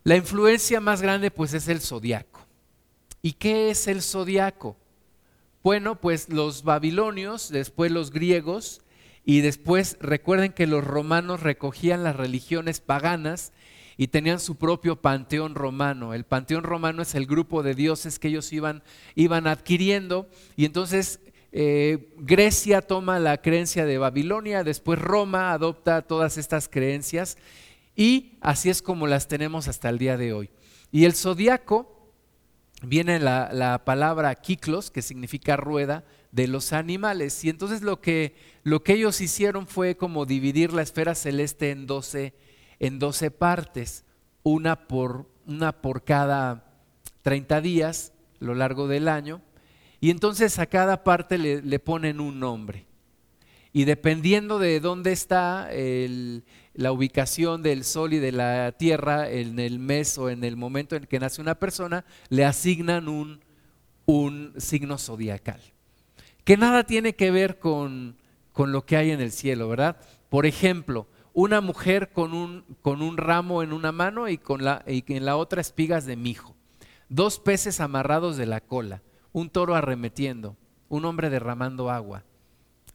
La 0.04 0.14
influencia 0.14 0.80
más 0.80 1.02
grande 1.02 1.32
pues 1.32 1.52
es 1.52 1.66
el 1.66 1.80
zodiaco. 1.80 2.46
¿Y 3.22 3.32
qué 3.32 3.70
es 3.70 3.88
el 3.88 4.02
zodiaco? 4.02 4.76
Bueno, 5.64 6.00
pues 6.00 6.28
los 6.28 6.62
babilonios, 6.62 7.48
después 7.48 7.90
los 7.90 8.12
griegos 8.12 8.82
y 9.24 9.40
después 9.40 9.96
recuerden 10.00 10.52
que 10.52 10.68
los 10.68 10.84
romanos 10.84 11.40
recogían 11.40 12.04
las 12.04 12.14
religiones 12.14 12.78
paganas 12.78 13.52
y 13.96 14.08
tenían 14.08 14.40
su 14.40 14.56
propio 14.56 15.00
panteón 15.00 15.54
romano. 15.54 16.14
El 16.14 16.24
panteón 16.24 16.64
romano 16.64 17.02
es 17.02 17.14
el 17.14 17.26
grupo 17.26 17.62
de 17.62 17.74
dioses 17.74 18.18
que 18.18 18.28
ellos 18.28 18.52
iban, 18.52 18.82
iban 19.14 19.46
adquiriendo 19.46 20.28
y 20.56 20.64
entonces 20.64 21.20
eh, 21.52 22.12
Grecia 22.18 22.82
toma 22.82 23.18
la 23.18 23.40
creencia 23.40 23.86
de 23.86 23.98
Babilonia, 23.98 24.64
después 24.64 24.98
Roma 24.98 25.52
adopta 25.52 26.02
todas 26.02 26.36
estas 26.36 26.68
creencias 26.68 27.38
y 27.94 28.32
así 28.42 28.68
es 28.68 28.82
como 28.82 29.06
las 29.06 29.28
tenemos 29.28 29.68
hasta 29.68 29.88
el 29.88 29.98
día 29.98 30.16
de 30.16 30.32
hoy. 30.34 30.50
Y 30.92 31.04
el 31.04 31.14
zodiaco 31.14 32.10
viene 32.82 33.18
la, 33.18 33.50
la 33.52 33.84
palabra 33.84 34.34
kiklos, 34.34 34.90
que 34.90 35.00
significa 35.00 35.56
rueda 35.56 36.04
de 36.30 36.46
los 36.46 36.74
animales. 36.74 37.42
Y 37.44 37.48
entonces 37.48 37.80
lo 37.82 38.00
que, 38.00 38.36
lo 38.62 38.82
que 38.82 38.92
ellos 38.92 39.20
hicieron 39.22 39.66
fue 39.66 39.96
como 39.96 40.26
dividir 40.26 40.72
la 40.72 40.82
esfera 40.82 41.14
celeste 41.14 41.70
en 41.70 41.86
12, 41.86 42.34
en 42.80 42.98
12 42.98 43.30
partes, 43.30 44.04
una 44.42 44.86
por, 44.86 45.28
una 45.46 45.80
por 45.80 46.04
cada 46.04 46.64
30 47.22 47.60
días 47.60 48.12
a 48.40 48.44
lo 48.44 48.54
largo 48.54 48.88
del 48.88 49.08
año. 49.08 49.42
Y 50.00 50.10
entonces 50.10 50.58
a 50.58 50.66
cada 50.66 51.04
parte 51.04 51.38
le, 51.38 51.78
ponen 51.78 52.20
un 52.20 52.38
nombre. 52.38 52.86
Y 53.72 53.84
dependiendo 53.84 54.58
de 54.58 54.80
dónde 54.80 55.12
está 55.12 55.68
la 56.74 56.92
ubicación 56.92 57.62
del 57.62 57.84
sol 57.84 58.12
y 58.12 58.18
de 58.18 58.32
la 58.32 58.72
tierra 58.72 59.28
en 59.30 59.58
el 59.58 59.78
mes 59.78 60.18
o 60.18 60.30
en 60.30 60.44
el 60.44 60.56
momento 60.56 60.96
en 60.96 61.04
que 61.04 61.18
nace 61.18 61.40
una 61.40 61.56
persona, 61.56 62.04
le 62.28 62.44
asignan 62.44 63.08
un, 63.08 63.40
un 64.04 64.54
signo 64.58 64.98
zodiacal. 64.98 65.60
Que 66.44 66.56
nada 66.56 66.84
tiene 66.84 67.14
que 67.14 67.30
ver 67.30 67.58
con, 67.58 68.16
con, 68.52 68.70
lo 68.70 68.86
que 68.86 68.96
hay 68.96 69.10
en 69.10 69.20
el 69.20 69.32
cielo, 69.32 69.68
¿verdad? 69.68 69.96
Por 70.28 70.46
ejemplo, 70.46 71.08
una 71.36 71.60
mujer 71.60 72.08
con 72.14 72.32
un, 72.32 72.64
con 72.80 73.02
un 73.02 73.18
ramo 73.18 73.62
en 73.62 73.74
una 73.74 73.92
mano 73.92 74.26
y, 74.26 74.38
con 74.38 74.64
la, 74.64 74.82
y 74.86 75.04
en 75.06 75.26
la 75.26 75.36
otra 75.36 75.60
espigas 75.60 76.06
de 76.06 76.16
mijo. 76.16 76.56
Dos 77.10 77.38
peces 77.38 77.78
amarrados 77.78 78.38
de 78.38 78.46
la 78.46 78.62
cola 78.62 79.02
un 79.36 79.50
toro 79.50 79.74
arremetiendo, 79.74 80.56
un 80.88 81.04
hombre 81.04 81.28
derramando 81.28 81.90
agua. 81.90 82.24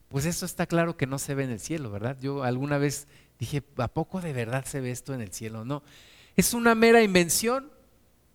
Pues 0.08 0.26
eso 0.26 0.44
está 0.44 0.66
claro 0.66 0.98
que 0.98 1.06
no 1.06 1.20
se 1.20 1.36
ve 1.36 1.44
en 1.44 1.52
el 1.52 1.60
cielo, 1.60 1.92
¿verdad? 1.92 2.18
Yo 2.20 2.44
alguna 2.44 2.80
vez 2.80 3.08
dije, 3.38 3.62
¿a 3.78 3.88
poco 3.88 4.22
de 4.22 4.34
verdad 4.34 4.66
se 4.66 4.82
ve 4.82 4.90
esto 4.90 5.14
en 5.14 5.22
el 5.22 5.32
cielo? 5.32 5.66
No, 5.66 5.84
es 6.36 6.56
una 6.56 6.74
mera 6.74 7.04
invención 7.04 7.70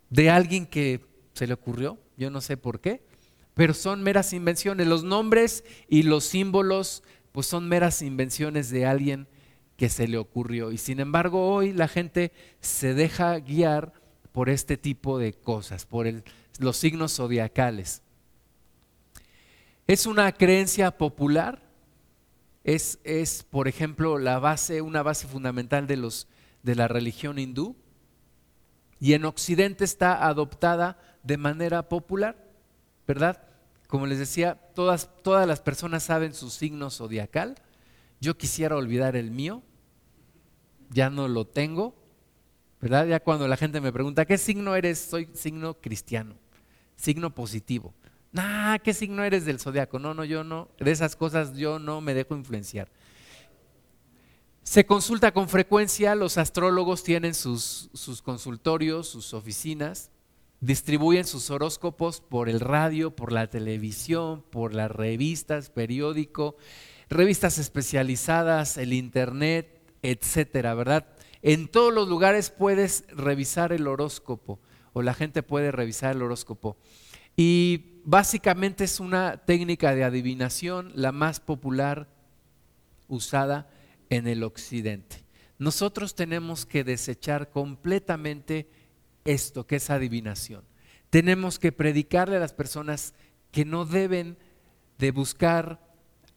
de 0.09 0.31
alguien 0.31 0.67
que 0.67 1.05
se 1.33 1.49
le 1.49 1.55
ocurrió, 1.55 1.99
yo 2.17 2.31
no 2.31 2.41
sé 2.41 2.57
por 2.57 2.79
qué, 2.79 3.03
pero 3.55 3.75
son 3.75 4.05
meras 4.05 4.33
invenciones. 4.33 4.87
Los 4.87 5.03
nombres 5.03 5.65
y 5.89 6.05
los 6.05 6.23
símbolos, 6.23 7.03
pues 7.33 7.49
son 7.49 7.69
meras 7.69 8.03
invenciones 8.03 8.71
de 8.71 8.87
alguien 8.87 9.27
que 9.77 9.89
se 9.89 10.09
le 10.09 10.19
ocurrió. 10.19 10.73
Y 10.73 10.79
sin 10.79 11.01
embargo, 11.01 11.53
hoy 11.53 11.73
la 11.73 11.89
gente 11.89 12.33
se 12.61 12.95
deja 12.95 13.39
guiar 13.39 13.93
por 14.33 14.49
este 14.49 14.77
tipo 14.77 15.19
de 15.19 15.33
cosas, 15.33 15.87
por 15.87 16.07
los 16.59 16.77
signos 16.77 17.17
zodiacales. 17.17 18.03
Es 19.87 20.07
una 20.07 20.33
creencia 20.33 20.99
popular, 20.99 21.63
es, 22.65 22.99
es, 23.05 23.45
por 23.45 23.69
ejemplo, 23.69 24.19
la 24.19 24.39
base, 24.39 24.83
una 24.83 25.03
base 25.03 25.29
fundamental 25.29 25.87
de, 25.87 25.97
los, 25.97 26.27
de 26.63 26.75
la 26.75 26.89
religión 26.89 27.39
hindú, 27.39 27.77
y 28.99 29.13
en 29.13 29.25
Occidente 29.25 29.85
está 29.85 30.27
adoptada 30.27 30.99
de 31.23 31.37
manera 31.37 31.89
popular, 31.89 32.37
¿verdad? 33.07 33.43
Como 33.89 34.07
les 34.07 34.19
decía, 34.19 34.55
todas, 34.75 35.11
todas 35.23 35.47
las 35.47 35.61
personas 35.61 36.03
saben 36.03 36.35
su 36.35 36.51
signo 36.51 36.91
zodiacal. 36.91 37.57
Yo 38.21 38.37
quisiera 38.37 38.77
olvidar 38.77 39.17
el 39.17 39.31
mío, 39.31 39.63
ya 40.91 41.11
no 41.11 41.29
lo 41.29 41.47
tengo, 41.47 41.95
¿verdad? 42.81 43.07
Ya 43.07 43.21
cuando 43.21 43.49
la 43.49 43.57
gente 43.57 43.81
me 43.81 43.93
pregunta, 43.93 44.25
¿qué 44.25 44.39
signo 44.39 44.75
eres? 44.75 44.99
Soy 44.99 45.29
signo 45.35 45.75
cristiano 45.75 46.37
signo 46.97 47.35
positivo. 47.35 47.95
Nah, 48.33 48.79
¿qué 48.79 48.93
signo 48.93 49.23
eres 49.23 49.45
del 49.45 49.61
zodiaco? 49.61 49.99
No, 49.99 50.15
no, 50.15 50.25
yo 50.25 50.43
no. 50.43 50.69
De 50.79 50.91
esas 50.91 51.15
cosas 51.15 51.57
yo 51.57 51.79
no 51.79 52.01
me 52.01 52.15
dejo 52.15 52.35
influenciar. 52.35 52.91
Se 54.63 54.85
consulta 54.85 55.33
con 55.33 55.49
frecuencia, 55.49 56.15
los 56.17 56.39
astrólogos 56.39 57.05
tienen 57.05 57.35
sus, 57.35 57.89
sus 57.93 58.21
consultorios, 58.21 59.09
sus 59.09 59.33
oficinas, 59.33 60.11
distribuyen 60.61 61.25
sus 61.25 61.51
horóscopos 61.51 62.21
por 62.21 62.49
el 62.49 62.61
radio, 62.61 63.15
por 63.15 63.33
la 63.33 63.49
televisión, 63.49 64.43
por 64.51 64.75
las 64.75 64.91
revistas, 64.91 65.71
periódico, 65.71 66.57
revistas 67.09 67.59
especializadas, 67.59 68.77
el 68.79 68.93
internet, 68.93 69.81
etcétera, 70.03 70.75
¿verdad? 70.75 71.07
En 71.43 71.69
todos 71.69 71.93
los 71.93 72.09
lugares 72.09 72.51
puedes 72.51 73.05
revisar 73.09 73.73
el 73.73 73.87
horóscopo 73.87 74.61
o 74.93 75.03
la 75.03 75.15
gente 75.15 75.43
puede 75.43 75.71
revisar 75.71 76.17
el 76.17 76.23
horóscopo. 76.23 76.77
Y 77.37 78.01
básicamente 78.05 78.85
es 78.85 78.99
una 78.99 79.45
técnica 79.45 79.95
de 79.95 80.05
adivinación 80.05 80.91
la 80.95 81.13
más 81.13 81.39
popular 81.39 82.09
usada 83.09 83.69
en 84.09 84.27
el 84.27 84.43
occidente. 84.43 85.25
Nosotros 85.59 86.15
tenemos 86.15 86.67
que 86.67 86.85
desechar 86.85 87.51
completamente 87.51 88.69
esto 89.27 89.67
que 89.67 89.77
es 89.77 89.91
adivinación. 89.91 90.65
Tenemos 91.11 91.59
que 91.59 91.73
predicarle 91.73 92.37
a 92.37 92.41
las 92.41 92.53
personas 92.53 93.15
que 93.51 93.65
no 93.65 93.85
deben 93.85 94.37
de 94.99 95.11
buscar 95.11 95.81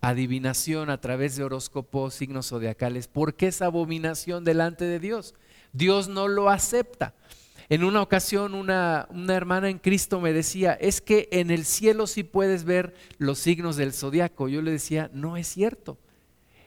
adivinación 0.02 0.90
a 0.90 1.02
través 1.02 1.36
de 1.36 1.44
horóscopos, 1.44 2.14
signos 2.14 2.48
zodiacales, 2.50 3.08
porque 3.08 3.48
es 3.48 3.62
abominación 3.62 4.44
delante 4.44 4.86
de 4.86 5.00
Dios. 5.00 5.36
Dios 5.74 6.08
no 6.08 6.28
lo 6.28 6.50
acepta. 6.50 7.14
En 7.70 7.84
una 7.84 8.02
ocasión 8.02 8.56
una, 8.56 9.08
hermana 9.28 9.70
en 9.70 9.78
Cristo 9.78 10.20
me 10.20 10.34
decía, 10.34 10.74
es 10.74 11.02
que 11.02 11.30
en 11.32 11.52
el 11.52 11.66
cielo 11.66 12.08
sí 12.08 12.24
puedes 12.24 12.64
ver 12.64 12.96
los 13.20 13.38
signos 13.38 13.76
del 13.76 13.94
zodiaco. 13.94 14.48
Yo 14.48 14.64
le 14.64 14.72
decía, 14.72 15.12
no 15.14 15.38
es 15.38 15.48
cierto. 15.48 16.00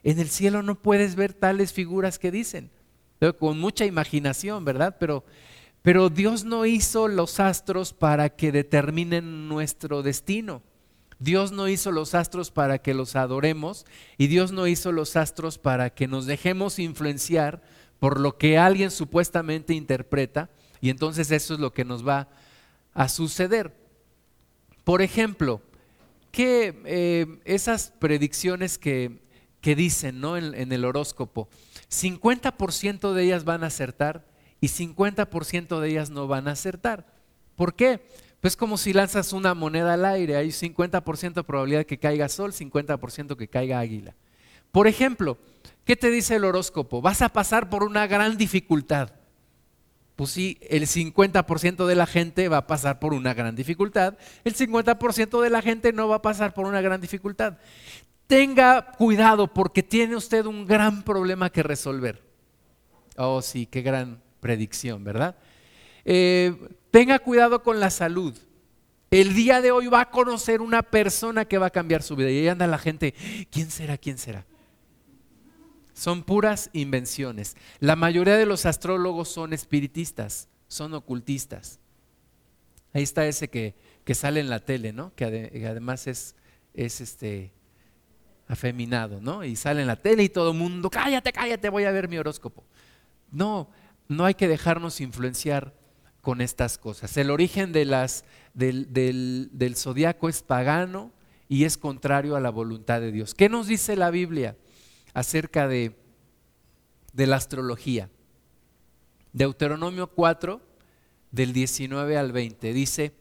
En 0.05 0.21
el 0.21 0.29
cielo 0.29 0.63
no 0.63 0.81
puedes 0.81 1.17
ver 1.17 1.33
tales 1.33 1.73
figuras 1.73 2.19
que 2.19 2.31
dicen. 2.31 2.71
Con 3.39 3.59
mucha 3.59 3.85
imaginación, 3.85 4.65
¿verdad? 4.65 4.97
Pero, 4.99 5.25
pero 5.83 6.11
Dios 6.11 6.45
no 6.45 6.65
hizo 6.65 7.09
los 7.09 7.41
astros 7.41 7.93
para 7.93 8.31
que 8.31 8.53
determinen 8.53 9.49
nuestro 9.49 10.03
destino. 10.03 10.63
Dios 11.19 11.53
no 11.53 11.69
hizo 11.69 11.93
los 11.93 12.15
astros 12.15 12.51
para 12.51 12.79
que 12.79 12.95
los 12.95 13.15
adoremos 13.15 13.85
y 14.17 14.29
Dios 14.29 14.53
no 14.53 14.67
hizo 14.67 14.91
los 14.91 15.17
astros 15.17 15.59
para 15.59 15.91
que 15.91 16.09
nos 16.09 16.27
dejemos 16.27 16.79
influenciar 16.79 17.63
por 18.01 18.19
lo 18.19 18.39
que 18.39 18.59
alguien 18.59 18.91
supuestamente 18.91 19.75
interpreta 19.75 20.51
y 20.81 20.91
entonces 20.91 21.31
eso 21.31 21.55
es 21.55 21.61
lo 21.61 21.73
que 21.73 21.85
nos 21.85 22.07
va 22.07 22.29
a 22.93 23.09
suceder. 23.09 23.73
Por 24.83 25.01
ejemplo, 25.01 25.63
que 26.33 26.81
eh, 26.85 27.39
esas 27.45 27.93
predicciones 28.01 28.79
que, 28.79 29.21
dicen 29.63 30.21
¿no? 30.21 30.37
en 30.37 30.73
el 30.73 30.85
horóscopo, 30.85 31.49
50% 31.89 33.13
de 33.13 33.23
ellas 33.23 33.45
van 33.45 33.63
a 33.63 33.69
acertar 33.69 34.32
y 34.63 34.69
50% 34.69 35.79
de 35.79 35.91
ellas 35.91 36.09
no 36.09 36.27
van 36.27 36.49
a 36.49 36.53
acertar. 36.53 37.05
¿Por 37.55 37.75
qué? 37.75 38.01
Pues 38.41 38.57
como 38.57 38.79
si 38.79 38.95
lanzas 38.95 39.35
una 39.35 39.53
moneda 39.53 39.93
al 39.93 40.07
aire, 40.07 40.37
hay 40.37 40.49
50% 40.49 41.35
de 41.35 41.45
probabilidad 41.45 41.85
que 41.85 41.99
caiga 41.99 42.31
sol, 42.31 42.55
50% 42.55 43.37
que 43.37 43.49
caiga 43.49 43.79
águila. 43.79 44.15
Por 44.71 44.87
ejemplo, 44.87 45.37
¿qué 45.85 45.97
te 45.97 46.11
dice 46.11 46.37
el 46.37 46.45
horóscopo? 46.45 47.03
Vas 47.03 47.21
a 47.21 47.29
pasar 47.29 47.69
por 47.69 47.83
una 47.83 48.07
gran 48.07 48.39
dificultad 48.39 49.13
pues 50.17 50.31
sí, 50.31 50.59
el 50.69 50.87
50% 50.87 51.87
de 51.87 51.95
la 51.95 52.07
gente 52.07 52.49
va 52.49 52.59
a 52.59 52.67
pasar 52.67 52.99
por 52.99 53.15
una 53.15 53.35
gran 53.35 53.57
dificultad, 53.57 54.15
el 54.45 54.55
50% 54.55 55.41
de 55.41 55.51
la 55.51 55.63
gente 55.63 55.93
no 55.93 56.07
va 56.07 56.17
a 56.17 56.23
pasar 56.23 56.55
por 56.55 56.67
una 56.67 56.81
gran 56.81 57.01
dificultad. 57.01 57.59
Tenga 58.27 58.93
cuidado 58.93 59.53
porque 59.53 59.83
tiene 59.83 60.15
usted 60.15 60.47
un 60.47 60.67
gran 60.67 61.03
problema 61.03 61.51
que 61.51 61.63
resolver. 61.63 62.23
Oh, 63.17 63.43
sí, 63.43 63.67
qué 63.67 63.83
gran 63.83 64.23
predicción, 64.43 65.05
¿verdad? 65.05 65.37
Eh, 66.05 66.55
tenga 66.91 67.21
cuidado 67.21 67.63
con 67.63 67.81
la 67.81 67.91
salud. 67.91 68.37
El 69.11 69.35
día 69.35 69.61
de 69.63 69.71
hoy 69.71 69.87
va 69.87 70.01
a 70.01 70.11
conocer 70.11 70.61
una 70.61 70.83
persona 70.83 71.45
que 71.45 71.59
va 71.59 71.67
a 71.67 71.71
cambiar 71.71 72.03
su 72.03 72.17
vida. 72.17 72.31
Y 72.31 72.39
ahí 72.39 72.49
anda 72.49 72.67
la 72.67 72.79
gente, 72.79 73.15
¿quién 73.51 73.71
será? 73.71 73.97
¿Quién 73.97 74.19
será? 74.19 74.45
Son 75.95 76.25
puras 76.25 76.71
invenciones. 76.73 77.57
La 77.79 77.95
mayoría 77.95 78.37
de 78.37 78.47
los 78.47 78.67
astrólogos 78.67 79.29
son 79.29 79.53
espiritistas, 79.53 80.49
son 80.67 80.93
ocultistas. 80.95 81.79
Ahí 82.93 83.05
está 83.05 83.27
ese 83.27 83.49
que, 83.49 83.75
sale 84.13 84.41
en 84.41 84.51
la 84.51 84.61
tele, 84.61 84.93
¿no? 84.93 85.15
Que, 85.15 85.67
además 85.69 86.07
es, 86.07 86.35
es 86.75 87.01
este 87.01 87.53
afeminado, 88.49 89.21
¿no? 89.21 89.45
Y 89.45 89.55
sale 89.55 89.83
en 89.83 89.87
la 89.87 89.97
tele 89.97 90.25
y 90.25 90.29
todo 90.29 90.51
el 90.51 90.59
mundo, 90.59 90.91
cállate, 90.91 91.33
cállate, 91.33 91.69
voy 91.69 91.85
a 91.85 91.93
ver 91.93 92.09
mi 92.09 92.19
horóscopo. 92.19 92.65
No, 93.31 93.71
no 94.13 94.25
hay 94.25 94.35
que 94.35 94.49
dejarnos 94.49 95.01
influenciar 95.01 95.75
con 96.21 96.41
estas 96.41 96.79
cosas. 96.79 97.17
El 97.17 97.31
origen 97.31 97.73
del, 97.73 97.95
del, 98.55 99.49
del 99.53 99.77
zodiaco 99.77 100.29
es 100.29 100.43
pagano 100.43 101.13
y 101.49 101.65
es 101.65 101.77
contrario 101.77 102.37
a 102.37 102.41
la 102.41 102.51
voluntad 102.51 103.01
de 103.01 103.13
Dios. 103.13 103.35
¿Qué 103.35 103.49
nos 103.49 103.67
dice 103.67 103.97
la 103.97 104.11
Biblia? 104.11 104.57
acerca 105.15 105.69
de, 105.69 105.97
de 107.13 107.27
la 107.27 107.37
astrología. 107.37 108.11
Deuteronomio 109.33 110.09
4, 110.09 110.61
del 111.31 111.53
19 111.53 112.19
al 112.19 112.33
20, 112.33 112.73
dice, 112.73 113.15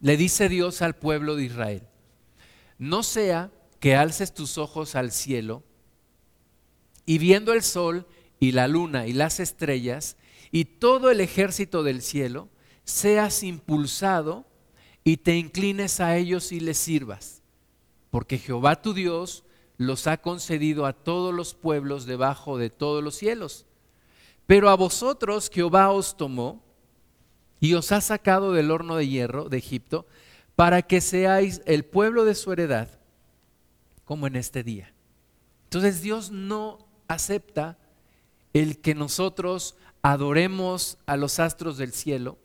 le 0.00 0.16
dice 0.16 0.48
Dios 0.48 0.82
al 0.82 0.94
pueblo 0.94 1.36
de 1.36 1.44
Israel, 1.44 1.88
no 2.78 3.02
sea 3.02 3.50
que 3.80 3.96
alces 3.96 4.32
tus 4.32 4.58
ojos 4.58 4.94
al 4.94 5.10
cielo 5.10 5.62
y 7.04 7.18
viendo 7.18 7.52
el 7.52 7.62
sol 7.62 8.06
y 8.38 8.52
la 8.52 8.68
luna 8.68 9.06
y 9.06 9.12
las 9.12 9.40
estrellas 9.40 10.16
y 10.50 10.64
todo 10.64 11.10
el 11.10 11.20
ejército 11.20 11.82
del 11.82 12.02
cielo, 12.02 12.48
seas 12.84 13.42
impulsado 13.42 14.46
y 15.04 15.18
te 15.18 15.36
inclines 15.36 16.00
a 16.00 16.16
ellos 16.16 16.52
y 16.52 16.60
les 16.60 16.78
sirvas, 16.78 17.42
porque 18.10 18.38
Jehová 18.38 18.80
tu 18.80 18.94
Dios 18.94 19.44
los 19.76 20.06
ha 20.06 20.16
concedido 20.16 20.86
a 20.86 20.92
todos 20.92 21.34
los 21.34 21.54
pueblos 21.54 22.06
debajo 22.06 22.58
de 22.58 22.70
todos 22.70 23.02
los 23.02 23.14
cielos. 23.16 23.66
Pero 24.46 24.70
a 24.70 24.76
vosotros 24.76 25.50
Jehová 25.52 25.90
os 25.90 26.16
tomó 26.16 26.64
y 27.60 27.74
os 27.74 27.92
ha 27.92 28.00
sacado 28.00 28.52
del 28.52 28.70
horno 28.70 28.96
de 28.96 29.08
hierro 29.08 29.48
de 29.48 29.58
Egipto 29.58 30.06
para 30.54 30.82
que 30.82 31.00
seáis 31.00 31.60
el 31.66 31.84
pueblo 31.84 32.24
de 32.24 32.34
su 32.34 32.52
heredad, 32.52 32.88
como 34.04 34.26
en 34.26 34.36
este 34.36 34.62
día. 34.62 34.94
Entonces 35.64 36.00
Dios 36.00 36.30
no 36.30 36.86
acepta 37.08 37.78
el 38.60 38.78
que 38.78 38.94
nosotros 38.94 39.76
adoremos 40.00 40.96
a 41.04 41.18
los 41.18 41.40
astros 41.40 41.76
del 41.76 41.92
cielo, 41.92 42.38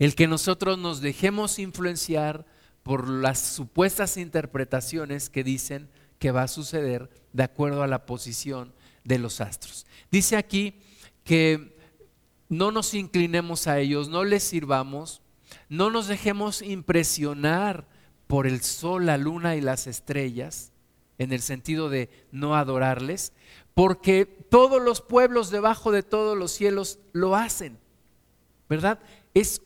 el 0.00 0.16
que 0.16 0.26
nosotros 0.26 0.78
nos 0.78 1.00
dejemos 1.00 1.60
influenciar 1.60 2.44
por 2.82 3.08
las 3.08 3.38
supuestas 3.38 4.16
interpretaciones 4.16 5.30
que 5.30 5.44
dicen 5.44 5.88
que 6.18 6.32
va 6.32 6.42
a 6.42 6.48
suceder 6.48 7.08
de 7.32 7.44
acuerdo 7.44 7.84
a 7.84 7.86
la 7.86 8.04
posición 8.04 8.72
de 9.04 9.18
los 9.20 9.40
astros. 9.40 9.86
Dice 10.10 10.36
aquí 10.36 10.74
que 11.22 11.78
no 12.48 12.72
nos 12.72 12.94
inclinemos 12.94 13.68
a 13.68 13.78
ellos, 13.78 14.08
no 14.08 14.24
les 14.24 14.42
sirvamos, 14.42 15.22
no 15.68 15.90
nos 15.90 16.08
dejemos 16.08 16.62
impresionar 16.62 17.86
por 18.26 18.48
el 18.48 18.60
sol, 18.62 19.06
la 19.06 19.18
luna 19.18 19.54
y 19.54 19.60
las 19.60 19.86
estrellas, 19.86 20.72
en 21.20 21.34
el 21.34 21.42
sentido 21.42 21.90
de 21.90 22.08
no 22.32 22.56
adorarles, 22.56 23.34
porque 23.74 24.24
todos 24.24 24.80
los 24.80 25.02
pueblos 25.02 25.50
debajo 25.50 25.92
de 25.92 26.02
todos 26.02 26.36
los 26.36 26.50
cielos 26.50 26.98
lo 27.12 27.36
hacen, 27.36 27.78
¿verdad? 28.70 29.00
Es 29.34 29.60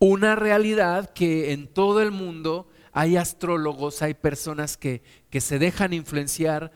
una 0.00 0.34
realidad 0.34 1.12
que 1.12 1.52
en 1.52 1.68
todo 1.68 2.02
el 2.02 2.10
mundo 2.10 2.66
hay 2.90 3.16
astrólogos, 3.16 4.02
hay 4.02 4.14
personas 4.14 4.76
que, 4.76 5.02
que 5.30 5.40
se 5.40 5.60
dejan 5.60 5.92
influenciar 5.92 6.72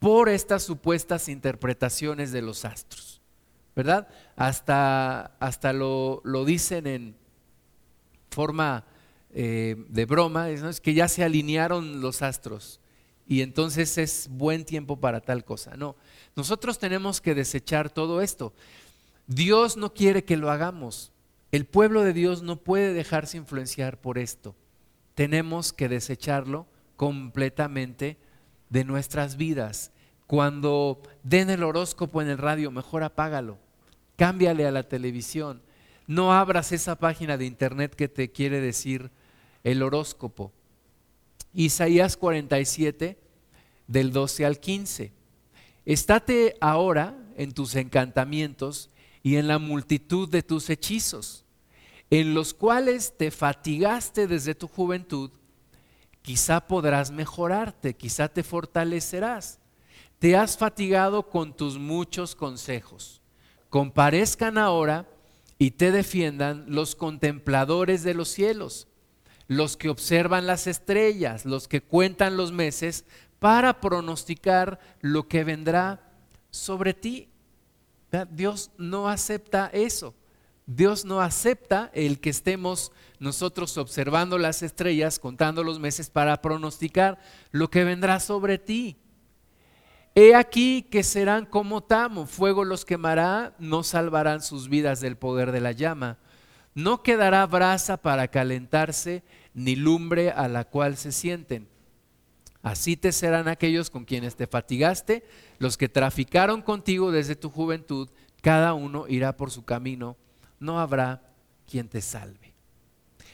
por 0.00 0.28
estas 0.28 0.64
supuestas 0.64 1.28
interpretaciones 1.28 2.32
de 2.32 2.42
los 2.42 2.64
astros, 2.64 3.22
¿verdad? 3.76 4.08
Hasta, 4.34 5.36
hasta 5.38 5.72
lo, 5.72 6.22
dicen 6.44 6.88
en 6.88 7.16
forma 8.30 8.84
eh, 9.30 9.76
de 9.90 10.06
broma, 10.06 10.50
es 10.50 10.80
que 10.80 10.94
ya 10.94 11.06
se 11.06 11.22
alinearon 11.22 12.00
los 12.00 12.20
astros 12.22 12.80
y 13.28 13.42
entonces 13.42 13.98
es 13.98 14.26
buen 14.30 14.64
tiempo 14.64 14.96
para 14.96 15.20
tal 15.20 15.44
cosa. 15.44 15.76
No, 15.76 15.96
nosotros 16.34 16.78
tenemos 16.78 17.20
que 17.20 17.34
desechar 17.34 17.90
todo 17.90 18.22
esto. 18.22 18.54
Dios 19.26 19.76
no 19.76 19.92
quiere 19.92 20.24
que 20.24 20.38
lo 20.38 20.50
hagamos. 20.50 21.12
El 21.52 21.66
pueblo 21.66 22.02
de 22.02 22.14
Dios 22.14 22.42
no 22.42 22.56
puede 22.56 22.94
dejarse 22.94 23.36
influenciar 23.36 24.00
por 24.00 24.16
esto. 24.16 24.56
Tenemos 25.14 25.74
que 25.74 25.90
desecharlo 25.90 26.66
completamente 26.96 28.16
de 28.70 28.84
nuestras 28.84 29.36
vidas. 29.36 29.92
Cuando 30.26 31.02
den 31.22 31.50
el 31.50 31.64
horóscopo 31.64 32.22
en 32.22 32.28
el 32.28 32.38
radio, 32.38 32.70
mejor 32.70 33.02
apágalo. 33.02 33.58
Cámbiale 34.16 34.66
a 34.66 34.70
la 34.70 34.88
televisión. 34.88 35.60
No 36.06 36.32
abras 36.32 36.72
esa 36.72 36.96
página 36.96 37.36
de 37.36 37.44
internet 37.44 37.94
que 37.94 38.08
te 38.08 38.32
quiere 38.32 38.62
decir 38.62 39.10
el 39.64 39.82
horóscopo. 39.82 40.52
Isaías 41.54 42.16
47, 42.16 43.18
del 43.86 44.12
12 44.12 44.44
al 44.44 44.60
15. 44.60 45.12
Estate 45.84 46.56
ahora 46.60 47.16
en 47.36 47.52
tus 47.52 47.74
encantamientos 47.74 48.90
y 49.22 49.36
en 49.36 49.48
la 49.48 49.58
multitud 49.58 50.28
de 50.28 50.42
tus 50.42 50.70
hechizos, 50.70 51.44
en 52.10 52.34
los 52.34 52.54
cuales 52.54 53.14
te 53.16 53.30
fatigaste 53.30 54.26
desde 54.26 54.54
tu 54.54 54.68
juventud, 54.68 55.30
quizá 56.22 56.66
podrás 56.66 57.10
mejorarte, 57.10 57.94
quizá 57.94 58.28
te 58.28 58.42
fortalecerás. 58.42 59.58
Te 60.18 60.36
has 60.36 60.58
fatigado 60.58 61.28
con 61.30 61.56
tus 61.56 61.78
muchos 61.78 62.34
consejos. 62.34 63.22
Comparezcan 63.70 64.58
ahora 64.58 65.08
y 65.58 65.72
te 65.72 65.92
defiendan 65.92 66.64
los 66.68 66.94
contempladores 66.94 68.02
de 68.02 68.14
los 68.14 68.28
cielos 68.28 68.88
los 69.48 69.76
que 69.76 69.88
observan 69.88 70.46
las 70.46 70.66
estrellas, 70.66 71.44
los 71.44 71.66
que 71.66 71.80
cuentan 71.80 72.36
los 72.36 72.52
meses, 72.52 73.04
para 73.38 73.80
pronosticar 73.80 74.78
lo 75.00 75.26
que 75.26 75.42
vendrá 75.42 76.12
sobre 76.50 76.94
ti. 76.94 77.28
Dios 78.30 78.70
no 78.78 79.08
acepta 79.08 79.70
eso. 79.72 80.14
Dios 80.66 81.06
no 81.06 81.22
acepta 81.22 81.90
el 81.94 82.20
que 82.20 82.28
estemos 82.28 82.92
nosotros 83.18 83.78
observando 83.78 84.36
las 84.36 84.62
estrellas, 84.62 85.18
contando 85.18 85.64
los 85.64 85.78
meses 85.78 86.10
para 86.10 86.42
pronosticar 86.42 87.18
lo 87.50 87.70
que 87.70 87.84
vendrá 87.84 88.20
sobre 88.20 88.58
ti. 88.58 88.98
He 90.14 90.34
aquí 90.34 90.82
que 90.82 91.04
serán 91.04 91.46
como 91.46 91.82
tamo, 91.82 92.26
fuego 92.26 92.64
los 92.64 92.84
quemará, 92.84 93.54
no 93.58 93.82
salvarán 93.82 94.42
sus 94.42 94.68
vidas 94.68 95.00
del 95.00 95.16
poder 95.16 95.52
de 95.52 95.60
la 95.62 95.72
llama. 95.72 96.18
No 96.74 97.02
quedará 97.02 97.46
brasa 97.46 97.96
para 97.96 98.28
calentarse, 98.28 99.22
ni 99.54 99.76
lumbre 99.76 100.30
a 100.30 100.48
la 100.48 100.64
cual 100.64 100.96
se 100.96 101.12
sienten. 101.12 101.68
Así 102.62 102.96
te 102.96 103.12
serán 103.12 103.48
aquellos 103.48 103.90
con 103.90 104.04
quienes 104.04 104.36
te 104.36 104.46
fatigaste, 104.46 105.24
los 105.58 105.76
que 105.76 105.88
traficaron 105.88 106.62
contigo 106.62 107.12
desde 107.12 107.36
tu 107.36 107.50
juventud, 107.50 108.08
cada 108.42 108.74
uno 108.74 109.06
irá 109.08 109.36
por 109.36 109.50
su 109.50 109.64
camino, 109.64 110.16
no 110.60 110.80
habrá 110.80 111.22
quien 111.66 111.88
te 111.88 112.00
salve. 112.00 112.54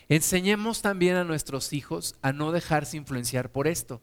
Enseñemos 0.08 0.82
también 0.82 1.16
a 1.16 1.24
nuestros 1.24 1.72
hijos 1.72 2.16
a 2.20 2.32
no 2.32 2.52
dejarse 2.52 2.96
influenciar 2.96 3.50
por 3.50 3.66
esto, 3.66 4.02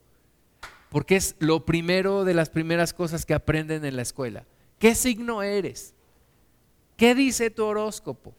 porque 0.89 1.15
es 1.15 1.35
lo 1.39 1.65
primero 1.65 2.25
de 2.25 2.33
las 2.33 2.49
primeras 2.49 2.93
cosas 2.93 3.25
que 3.25 3.33
aprenden 3.33 3.85
en 3.85 3.95
la 3.95 4.01
escuela. 4.01 4.45
¿Qué 4.79 4.95
signo 4.95 5.43
eres? 5.43 5.93
¿Qué 6.97 7.13
dice 7.13 7.51
tu 7.51 7.63
horóscopo? 7.63 8.35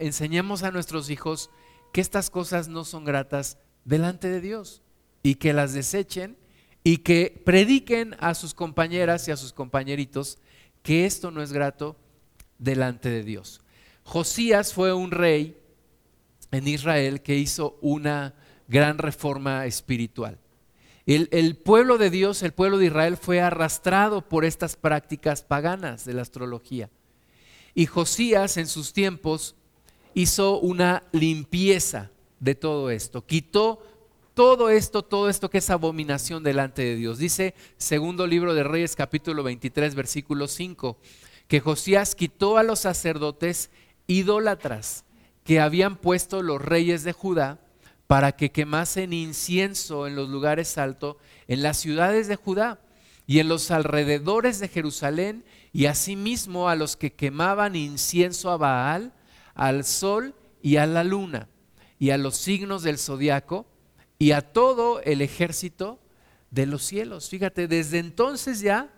Enseñemos 0.00 0.62
a 0.62 0.70
nuestros 0.70 1.10
hijos 1.10 1.50
que 1.92 2.00
estas 2.00 2.30
cosas 2.30 2.68
no 2.68 2.84
son 2.84 3.04
gratas 3.04 3.58
delante 3.84 4.28
de 4.28 4.40
Dios 4.40 4.82
y 5.22 5.36
que 5.36 5.52
las 5.52 5.72
desechen 5.72 6.36
y 6.84 6.98
que 6.98 7.42
prediquen 7.44 8.14
a 8.20 8.34
sus 8.34 8.54
compañeras 8.54 9.26
y 9.26 9.32
a 9.32 9.36
sus 9.36 9.52
compañeritos 9.52 10.38
que 10.82 11.04
esto 11.04 11.30
no 11.30 11.42
es 11.42 11.52
grato 11.52 11.96
delante 12.58 13.08
de 13.08 13.24
Dios. 13.24 13.60
Josías 14.04 14.72
fue 14.72 14.92
un 14.92 15.10
rey 15.10 15.58
en 16.52 16.68
Israel 16.68 17.22
que 17.22 17.36
hizo 17.36 17.76
una 17.80 18.34
gran 18.68 18.98
reforma 18.98 19.66
espiritual. 19.66 20.38
El, 21.06 21.28
el, 21.32 21.56
pueblo 21.56 21.98
de 21.98 22.10
Dios, 22.10 22.42
el 22.42 22.52
pueblo 22.52 22.78
de 22.78 22.86
Israel 22.86 23.16
fue 23.16 23.40
arrastrado 23.40 24.28
por 24.28 24.44
estas 24.44 24.76
prácticas 24.76 25.42
paganas 25.42 26.04
de 26.04 26.14
la 26.14 26.22
astrología. 26.22 26.90
Y 27.78 27.84
Josías 27.84 28.56
en 28.56 28.66
sus 28.68 28.94
tiempos 28.94 29.54
hizo 30.14 30.58
una 30.60 31.02
limpieza 31.12 32.10
de 32.40 32.54
todo 32.54 32.90
esto, 32.90 33.26
quitó 33.26 33.82
todo 34.32 34.70
esto, 34.70 35.02
todo 35.02 35.28
esto 35.28 35.50
que 35.50 35.58
es 35.58 35.68
abominación 35.68 36.42
delante 36.42 36.80
de 36.80 36.96
Dios. 36.96 37.18
Dice 37.18 37.54
segundo 37.76 38.26
libro 38.26 38.54
de 38.54 38.64
Reyes 38.64 38.96
capítulo 38.96 39.42
23 39.42 39.94
versículo 39.94 40.48
5, 40.48 40.96
que 41.48 41.60
Josías 41.60 42.14
quitó 42.14 42.56
a 42.56 42.62
los 42.62 42.78
sacerdotes 42.78 43.68
idólatras 44.06 45.04
que 45.44 45.60
habían 45.60 45.96
puesto 45.96 46.40
los 46.40 46.62
reyes 46.62 47.04
de 47.04 47.12
Judá 47.12 47.60
para 48.06 48.32
que 48.32 48.52
quemasen 48.52 49.12
incienso 49.12 50.06
en 50.06 50.16
los 50.16 50.30
lugares 50.30 50.78
altos, 50.78 51.16
en 51.46 51.62
las 51.62 51.76
ciudades 51.76 52.26
de 52.26 52.36
Judá 52.36 52.80
y 53.26 53.40
en 53.40 53.48
los 53.48 53.70
alrededores 53.70 54.60
de 54.60 54.68
Jerusalén, 54.68 55.44
y 55.72 55.86
asimismo 55.86 56.68
a 56.68 56.76
los 56.76 56.96
que 56.96 57.12
quemaban 57.12 57.74
incienso 57.74 58.50
a 58.50 58.56
Baal, 58.56 59.12
al 59.54 59.84
sol 59.84 60.34
y 60.62 60.76
a 60.76 60.86
la 60.86 61.02
luna, 61.02 61.48
y 61.98 62.10
a 62.10 62.18
los 62.18 62.36
signos 62.36 62.82
del 62.82 62.98
zodiaco, 62.98 63.66
y 64.18 64.30
a 64.30 64.40
todo 64.40 65.00
el 65.02 65.22
ejército 65.22 65.98
de 66.50 66.66
los 66.66 66.84
cielos. 66.84 67.28
Fíjate, 67.28 67.66
desde 67.68 67.98
entonces 67.98 68.60
ya 68.60 68.90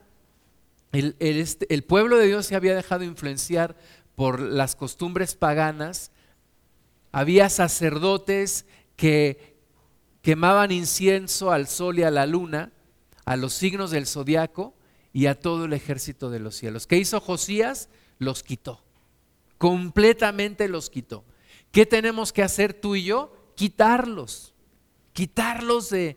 el, 0.93 1.17
este, 1.19 1.73
el, 1.75 1.85
pueblo 1.85 2.17
de 2.17 2.27
Dios 2.27 2.47
se 2.47 2.55
había 2.55 2.75
dejado 2.75 3.05
influenciar 3.05 3.77
por 4.15 4.41
las 4.41 4.77
costumbres 4.77 5.35
paganas. 5.35 6.13
Había 7.13 7.49
sacerdotes 7.49 8.67
que 8.97 9.57
quemaban 10.23 10.71
incienso 10.71 11.51
al 11.51 11.67
sol 11.67 11.99
y 11.99 12.03
a 12.03 12.11
la 12.11 12.27
luna 12.27 12.73
a 13.29 13.37
los 13.37 13.53
signos 13.53 13.91
del 13.91 14.07
zodiaco 14.07 14.75
y 15.13 15.27
a 15.27 15.39
todo 15.39 15.67
el 15.67 15.75
ejército 15.75 16.31
de 16.31 16.41
los 16.41 16.55
cielos. 16.55 16.87
¿Qué 16.87 16.97
hizo 16.97 17.21
Josías? 17.21 17.91
Los 18.19 18.43
quitó. 18.43 18.83
Completamente 19.59 20.67
los 20.67 20.89
quitó. 20.89 21.27
¿Qué 21.71 21.85
tenemos 21.85 22.33
que 22.33 22.43
hacer 22.43 22.73
tú 22.73 22.97
y 22.97 23.05
yo? 23.05 23.35
Quitarlos. 23.55 24.55
Quitarlos 25.13 25.91
de, 25.91 26.17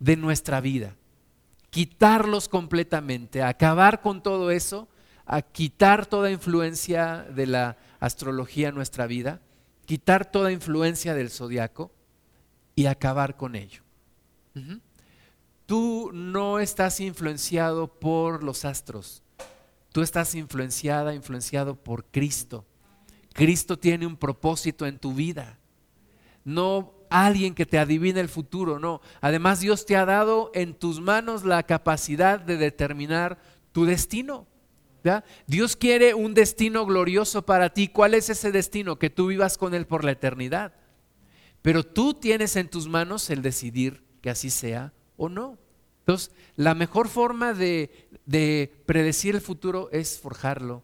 de 0.00 0.16
nuestra 0.18 0.60
vida. 0.60 0.96
Quitarlos 1.70 2.50
completamente. 2.50 3.42
Acabar 3.42 4.02
con 4.02 4.22
todo 4.22 4.50
eso. 4.50 4.86
A 5.24 5.40
quitar 5.40 6.04
toda 6.04 6.30
influencia 6.30 7.22
de 7.34 7.46
la 7.46 7.78
astrología 8.00 8.68
en 8.68 8.74
nuestra 8.74 9.06
vida. 9.06 9.40
Quitar 9.86 10.30
toda 10.30 10.52
influencia 10.52 11.14
del 11.14 11.30
zodiaco 11.30 11.90
y 12.74 12.84
acabar 12.84 13.38
con 13.38 13.56
ello. 13.56 13.82
Tú 15.70 16.10
no 16.12 16.58
estás 16.58 16.98
influenciado 16.98 17.86
por 17.86 18.42
los 18.42 18.64
astros. 18.64 19.22
Tú 19.92 20.02
estás 20.02 20.34
influenciada, 20.34 21.14
influenciado 21.14 21.76
por 21.76 22.06
Cristo. 22.06 22.66
Cristo 23.32 23.78
tiene 23.78 24.04
un 24.04 24.16
propósito 24.16 24.84
en 24.84 24.98
tu 24.98 25.14
vida. 25.14 25.60
No 26.42 26.92
alguien 27.08 27.54
que 27.54 27.66
te 27.66 27.78
adivine 27.78 28.18
el 28.18 28.28
futuro, 28.28 28.80
no. 28.80 29.00
Además 29.20 29.60
Dios 29.60 29.86
te 29.86 29.96
ha 29.96 30.04
dado 30.04 30.50
en 30.54 30.74
tus 30.74 31.00
manos 31.00 31.44
la 31.44 31.62
capacidad 31.62 32.40
de 32.40 32.56
determinar 32.56 33.38
tu 33.70 33.84
destino. 33.84 34.48
Dios 35.46 35.76
quiere 35.76 36.14
un 36.14 36.34
destino 36.34 36.84
glorioso 36.84 37.46
para 37.46 37.72
ti. 37.72 37.86
¿Cuál 37.86 38.14
es 38.14 38.28
ese 38.28 38.50
destino? 38.50 38.98
Que 38.98 39.08
tú 39.08 39.28
vivas 39.28 39.56
con 39.56 39.72
Él 39.74 39.86
por 39.86 40.02
la 40.02 40.10
eternidad. 40.10 40.74
Pero 41.62 41.84
tú 41.86 42.14
tienes 42.14 42.56
en 42.56 42.68
tus 42.68 42.88
manos 42.88 43.30
el 43.30 43.40
decidir 43.40 44.02
que 44.20 44.30
así 44.30 44.50
sea 44.50 44.92
o 45.16 45.28
no. 45.28 45.59
Entonces, 46.10 46.32
la 46.56 46.74
mejor 46.74 47.06
forma 47.06 47.54
de, 47.54 48.08
de 48.26 48.72
predecir 48.84 49.36
el 49.36 49.40
futuro 49.40 49.88
es 49.92 50.18
forjarlo, 50.18 50.82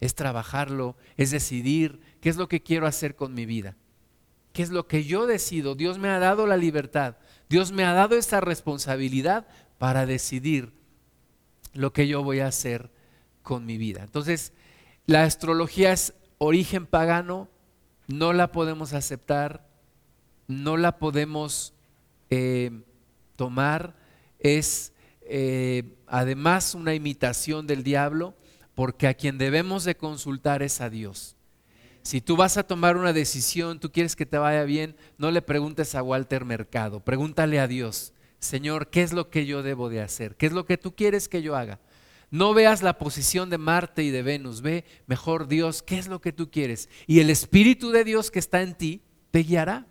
es 0.00 0.14
trabajarlo, 0.14 0.96
es 1.16 1.30
decidir 1.30 1.98
qué 2.20 2.28
es 2.28 2.36
lo 2.36 2.46
que 2.46 2.62
quiero 2.62 2.86
hacer 2.86 3.16
con 3.16 3.32
mi 3.32 3.46
vida, 3.46 3.74
qué 4.52 4.62
es 4.62 4.68
lo 4.68 4.86
que 4.86 5.04
yo 5.04 5.26
decido. 5.26 5.76
Dios 5.76 5.98
me 5.98 6.10
ha 6.10 6.18
dado 6.18 6.46
la 6.46 6.58
libertad, 6.58 7.16
Dios 7.48 7.72
me 7.72 7.84
ha 7.84 7.94
dado 7.94 8.16
esta 8.18 8.42
responsabilidad 8.42 9.46
para 9.78 10.04
decidir 10.04 10.74
lo 11.72 11.94
que 11.94 12.06
yo 12.06 12.22
voy 12.22 12.40
a 12.40 12.48
hacer 12.48 12.90
con 13.42 13.64
mi 13.64 13.78
vida. 13.78 14.02
Entonces, 14.02 14.52
la 15.06 15.22
astrología 15.22 15.94
es 15.94 16.12
origen 16.36 16.84
pagano, 16.84 17.48
no 18.08 18.34
la 18.34 18.52
podemos 18.52 18.92
aceptar, 18.92 19.66
no 20.48 20.76
la 20.76 20.98
podemos 20.98 21.72
eh, 22.28 22.82
tomar, 23.36 24.04
es 24.38 24.92
eh, 25.22 25.82
además 26.06 26.74
una 26.74 26.94
imitación 26.94 27.66
del 27.66 27.82
diablo, 27.82 28.34
porque 28.74 29.08
a 29.08 29.14
quien 29.14 29.38
debemos 29.38 29.84
de 29.84 29.96
consultar 29.96 30.62
es 30.62 30.80
a 30.80 30.90
Dios. 30.90 31.36
Si 32.02 32.20
tú 32.20 32.36
vas 32.36 32.56
a 32.56 32.62
tomar 32.62 32.96
una 32.96 33.12
decisión, 33.12 33.80
tú 33.80 33.90
quieres 33.90 34.14
que 34.14 34.26
te 34.26 34.38
vaya 34.38 34.62
bien, 34.62 34.96
no 35.18 35.30
le 35.32 35.42
preguntes 35.42 35.94
a 35.96 36.02
Walter 36.02 36.44
Mercado, 36.44 37.00
pregúntale 37.00 37.58
a 37.58 37.66
Dios, 37.66 38.12
Señor, 38.38 38.90
¿qué 38.90 39.02
es 39.02 39.12
lo 39.12 39.28
que 39.30 39.46
yo 39.46 39.62
debo 39.62 39.88
de 39.88 40.00
hacer? 40.00 40.36
¿Qué 40.36 40.46
es 40.46 40.52
lo 40.52 40.66
que 40.66 40.78
tú 40.78 40.94
quieres 40.94 41.28
que 41.28 41.42
yo 41.42 41.56
haga? 41.56 41.80
No 42.30 42.54
veas 42.54 42.82
la 42.82 42.98
posición 42.98 43.50
de 43.50 43.58
Marte 43.58 44.04
y 44.04 44.10
de 44.10 44.22
Venus, 44.22 44.60
ve 44.60 44.84
mejor 45.06 45.48
Dios, 45.48 45.82
¿qué 45.82 45.98
es 45.98 46.06
lo 46.06 46.20
que 46.20 46.32
tú 46.32 46.50
quieres? 46.50 46.88
Y 47.06 47.20
el 47.20 47.30
Espíritu 47.30 47.90
de 47.90 48.04
Dios 48.04 48.30
que 48.30 48.38
está 48.38 48.62
en 48.62 48.74
ti 48.74 49.02
te 49.30 49.40
guiará. 49.40 49.86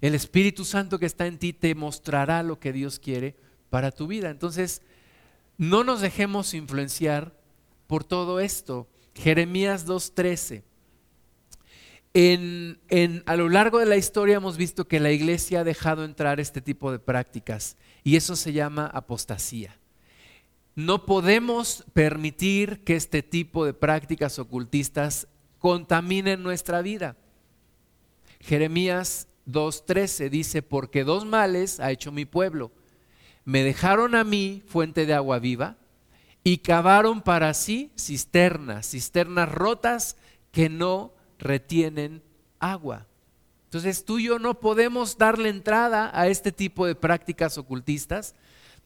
El 0.00 0.16
Espíritu 0.16 0.64
Santo 0.64 0.98
que 0.98 1.06
está 1.06 1.26
en 1.26 1.38
ti 1.38 1.52
te 1.52 1.74
mostrará 1.76 2.42
lo 2.42 2.58
que 2.58 2.72
Dios 2.72 2.98
quiere 2.98 3.36
para 3.72 3.90
tu 3.90 4.06
vida. 4.06 4.28
Entonces, 4.28 4.82
no 5.56 5.82
nos 5.82 6.02
dejemos 6.02 6.52
influenciar 6.52 7.34
por 7.86 8.04
todo 8.04 8.38
esto. 8.38 8.86
Jeremías 9.14 9.86
2.13. 9.86 10.62
En, 12.12 12.78
en, 12.90 13.22
a 13.24 13.34
lo 13.34 13.48
largo 13.48 13.78
de 13.78 13.86
la 13.86 13.96
historia 13.96 14.36
hemos 14.36 14.58
visto 14.58 14.86
que 14.86 15.00
la 15.00 15.10
iglesia 15.10 15.60
ha 15.60 15.64
dejado 15.64 16.04
entrar 16.04 16.38
este 16.38 16.60
tipo 16.60 16.92
de 16.92 16.98
prácticas 16.98 17.78
y 18.04 18.16
eso 18.16 18.36
se 18.36 18.52
llama 18.52 18.88
apostasía. 18.88 19.78
No 20.74 21.06
podemos 21.06 21.86
permitir 21.94 22.84
que 22.84 22.94
este 22.94 23.22
tipo 23.22 23.64
de 23.64 23.72
prácticas 23.72 24.38
ocultistas 24.38 25.28
contaminen 25.58 26.42
nuestra 26.42 26.82
vida. 26.82 27.16
Jeremías 28.38 29.28
2.13 29.48 30.28
dice, 30.28 30.60
porque 30.60 31.04
dos 31.04 31.24
males 31.24 31.80
ha 31.80 31.90
hecho 31.90 32.12
mi 32.12 32.26
pueblo. 32.26 32.70
Me 33.44 33.64
dejaron 33.64 34.14
a 34.14 34.24
mí 34.24 34.62
fuente 34.66 35.06
de 35.06 35.14
agua 35.14 35.38
viva 35.38 35.76
y 36.44 36.58
cavaron 36.58 37.22
para 37.22 37.54
sí 37.54 37.90
cisternas, 37.98 38.90
cisternas 38.90 39.50
rotas 39.50 40.16
que 40.50 40.68
no 40.68 41.12
retienen 41.38 42.22
agua. 42.58 43.06
Entonces 43.64 44.04
tú 44.04 44.18
y 44.18 44.24
yo 44.24 44.38
no 44.38 44.60
podemos 44.60 45.18
darle 45.18 45.48
entrada 45.48 46.10
a 46.14 46.28
este 46.28 46.52
tipo 46.52 46.86
de 46.86 46.94
prácticas 46.94 47.58
ocultistas. 47.58 48.34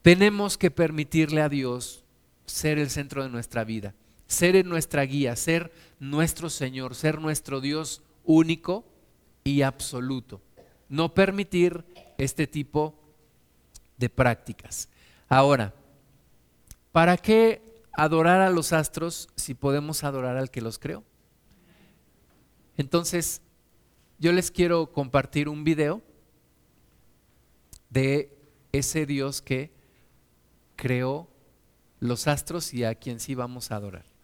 Tenemos 0.01 0.57
que 0.57 0.71
permitirle 0.71 1.41
a 1.41 1.49
Dios 1.49 2.03
ser 2.45 2.79
el 2.79 2.89
centro 2.89 3.23
de 3.23 3.29
nuestra 3.29 3.63
vida, 3.63 3.93
ser 4.27 4.55
en 4.55 4.69
nuestra 4.69 5.03
guía, 5.03 5.35
ser 5.35 5.71
nuestro 5.99 6.49
Señor, 6.49 6.95
ser 6.95 7.19
nuestro 7.19 7.59
Dios 7.59 8.01
único 8.23 8.85
y 9.43 9.61
absoluto 9.61 10.41
no 10.89 11.13
permitir 11.13 11.85
este 12.17 12.47
tipo 12.47 12.95
de 13.97 14.09
prácticas. 14.09 14.89
Ahora, 15.27 15.73
¿para 16.91 17.17
qué 17.17 17.83
adorar 17.93 18.41
a 18.41 18.49
los 18.49 18.73
astros 18.73 19.29
si 19.35 19.53
podemos 19.53 20.03
adorar 20.03 20.37
al 20.37 20.51
que 20.51 20.61
los 20.61 20.79
creó? 20.79 21.03
Entonces, 22.77 23.41
yo 24.19 24.31
les 24.31 24.51
quiero 24.51 24.91
compartir 24.91 25.49
un 25.49 25.63
video 25.63 26.01
de 27.89 28.35
ese 28.71 29.05
Dios 29.05 29.41
que 29.41 29.71
creó 30.75 31.27
los 31.99 32.27
astros 32.27 32.73
y 32.73 32.83
a 32.83 32.95
quien 32.95 33.19
sí 33.19 33.35
vamos 33.35 33.71
a 33.71 33.77
adorar. 33.77 34.16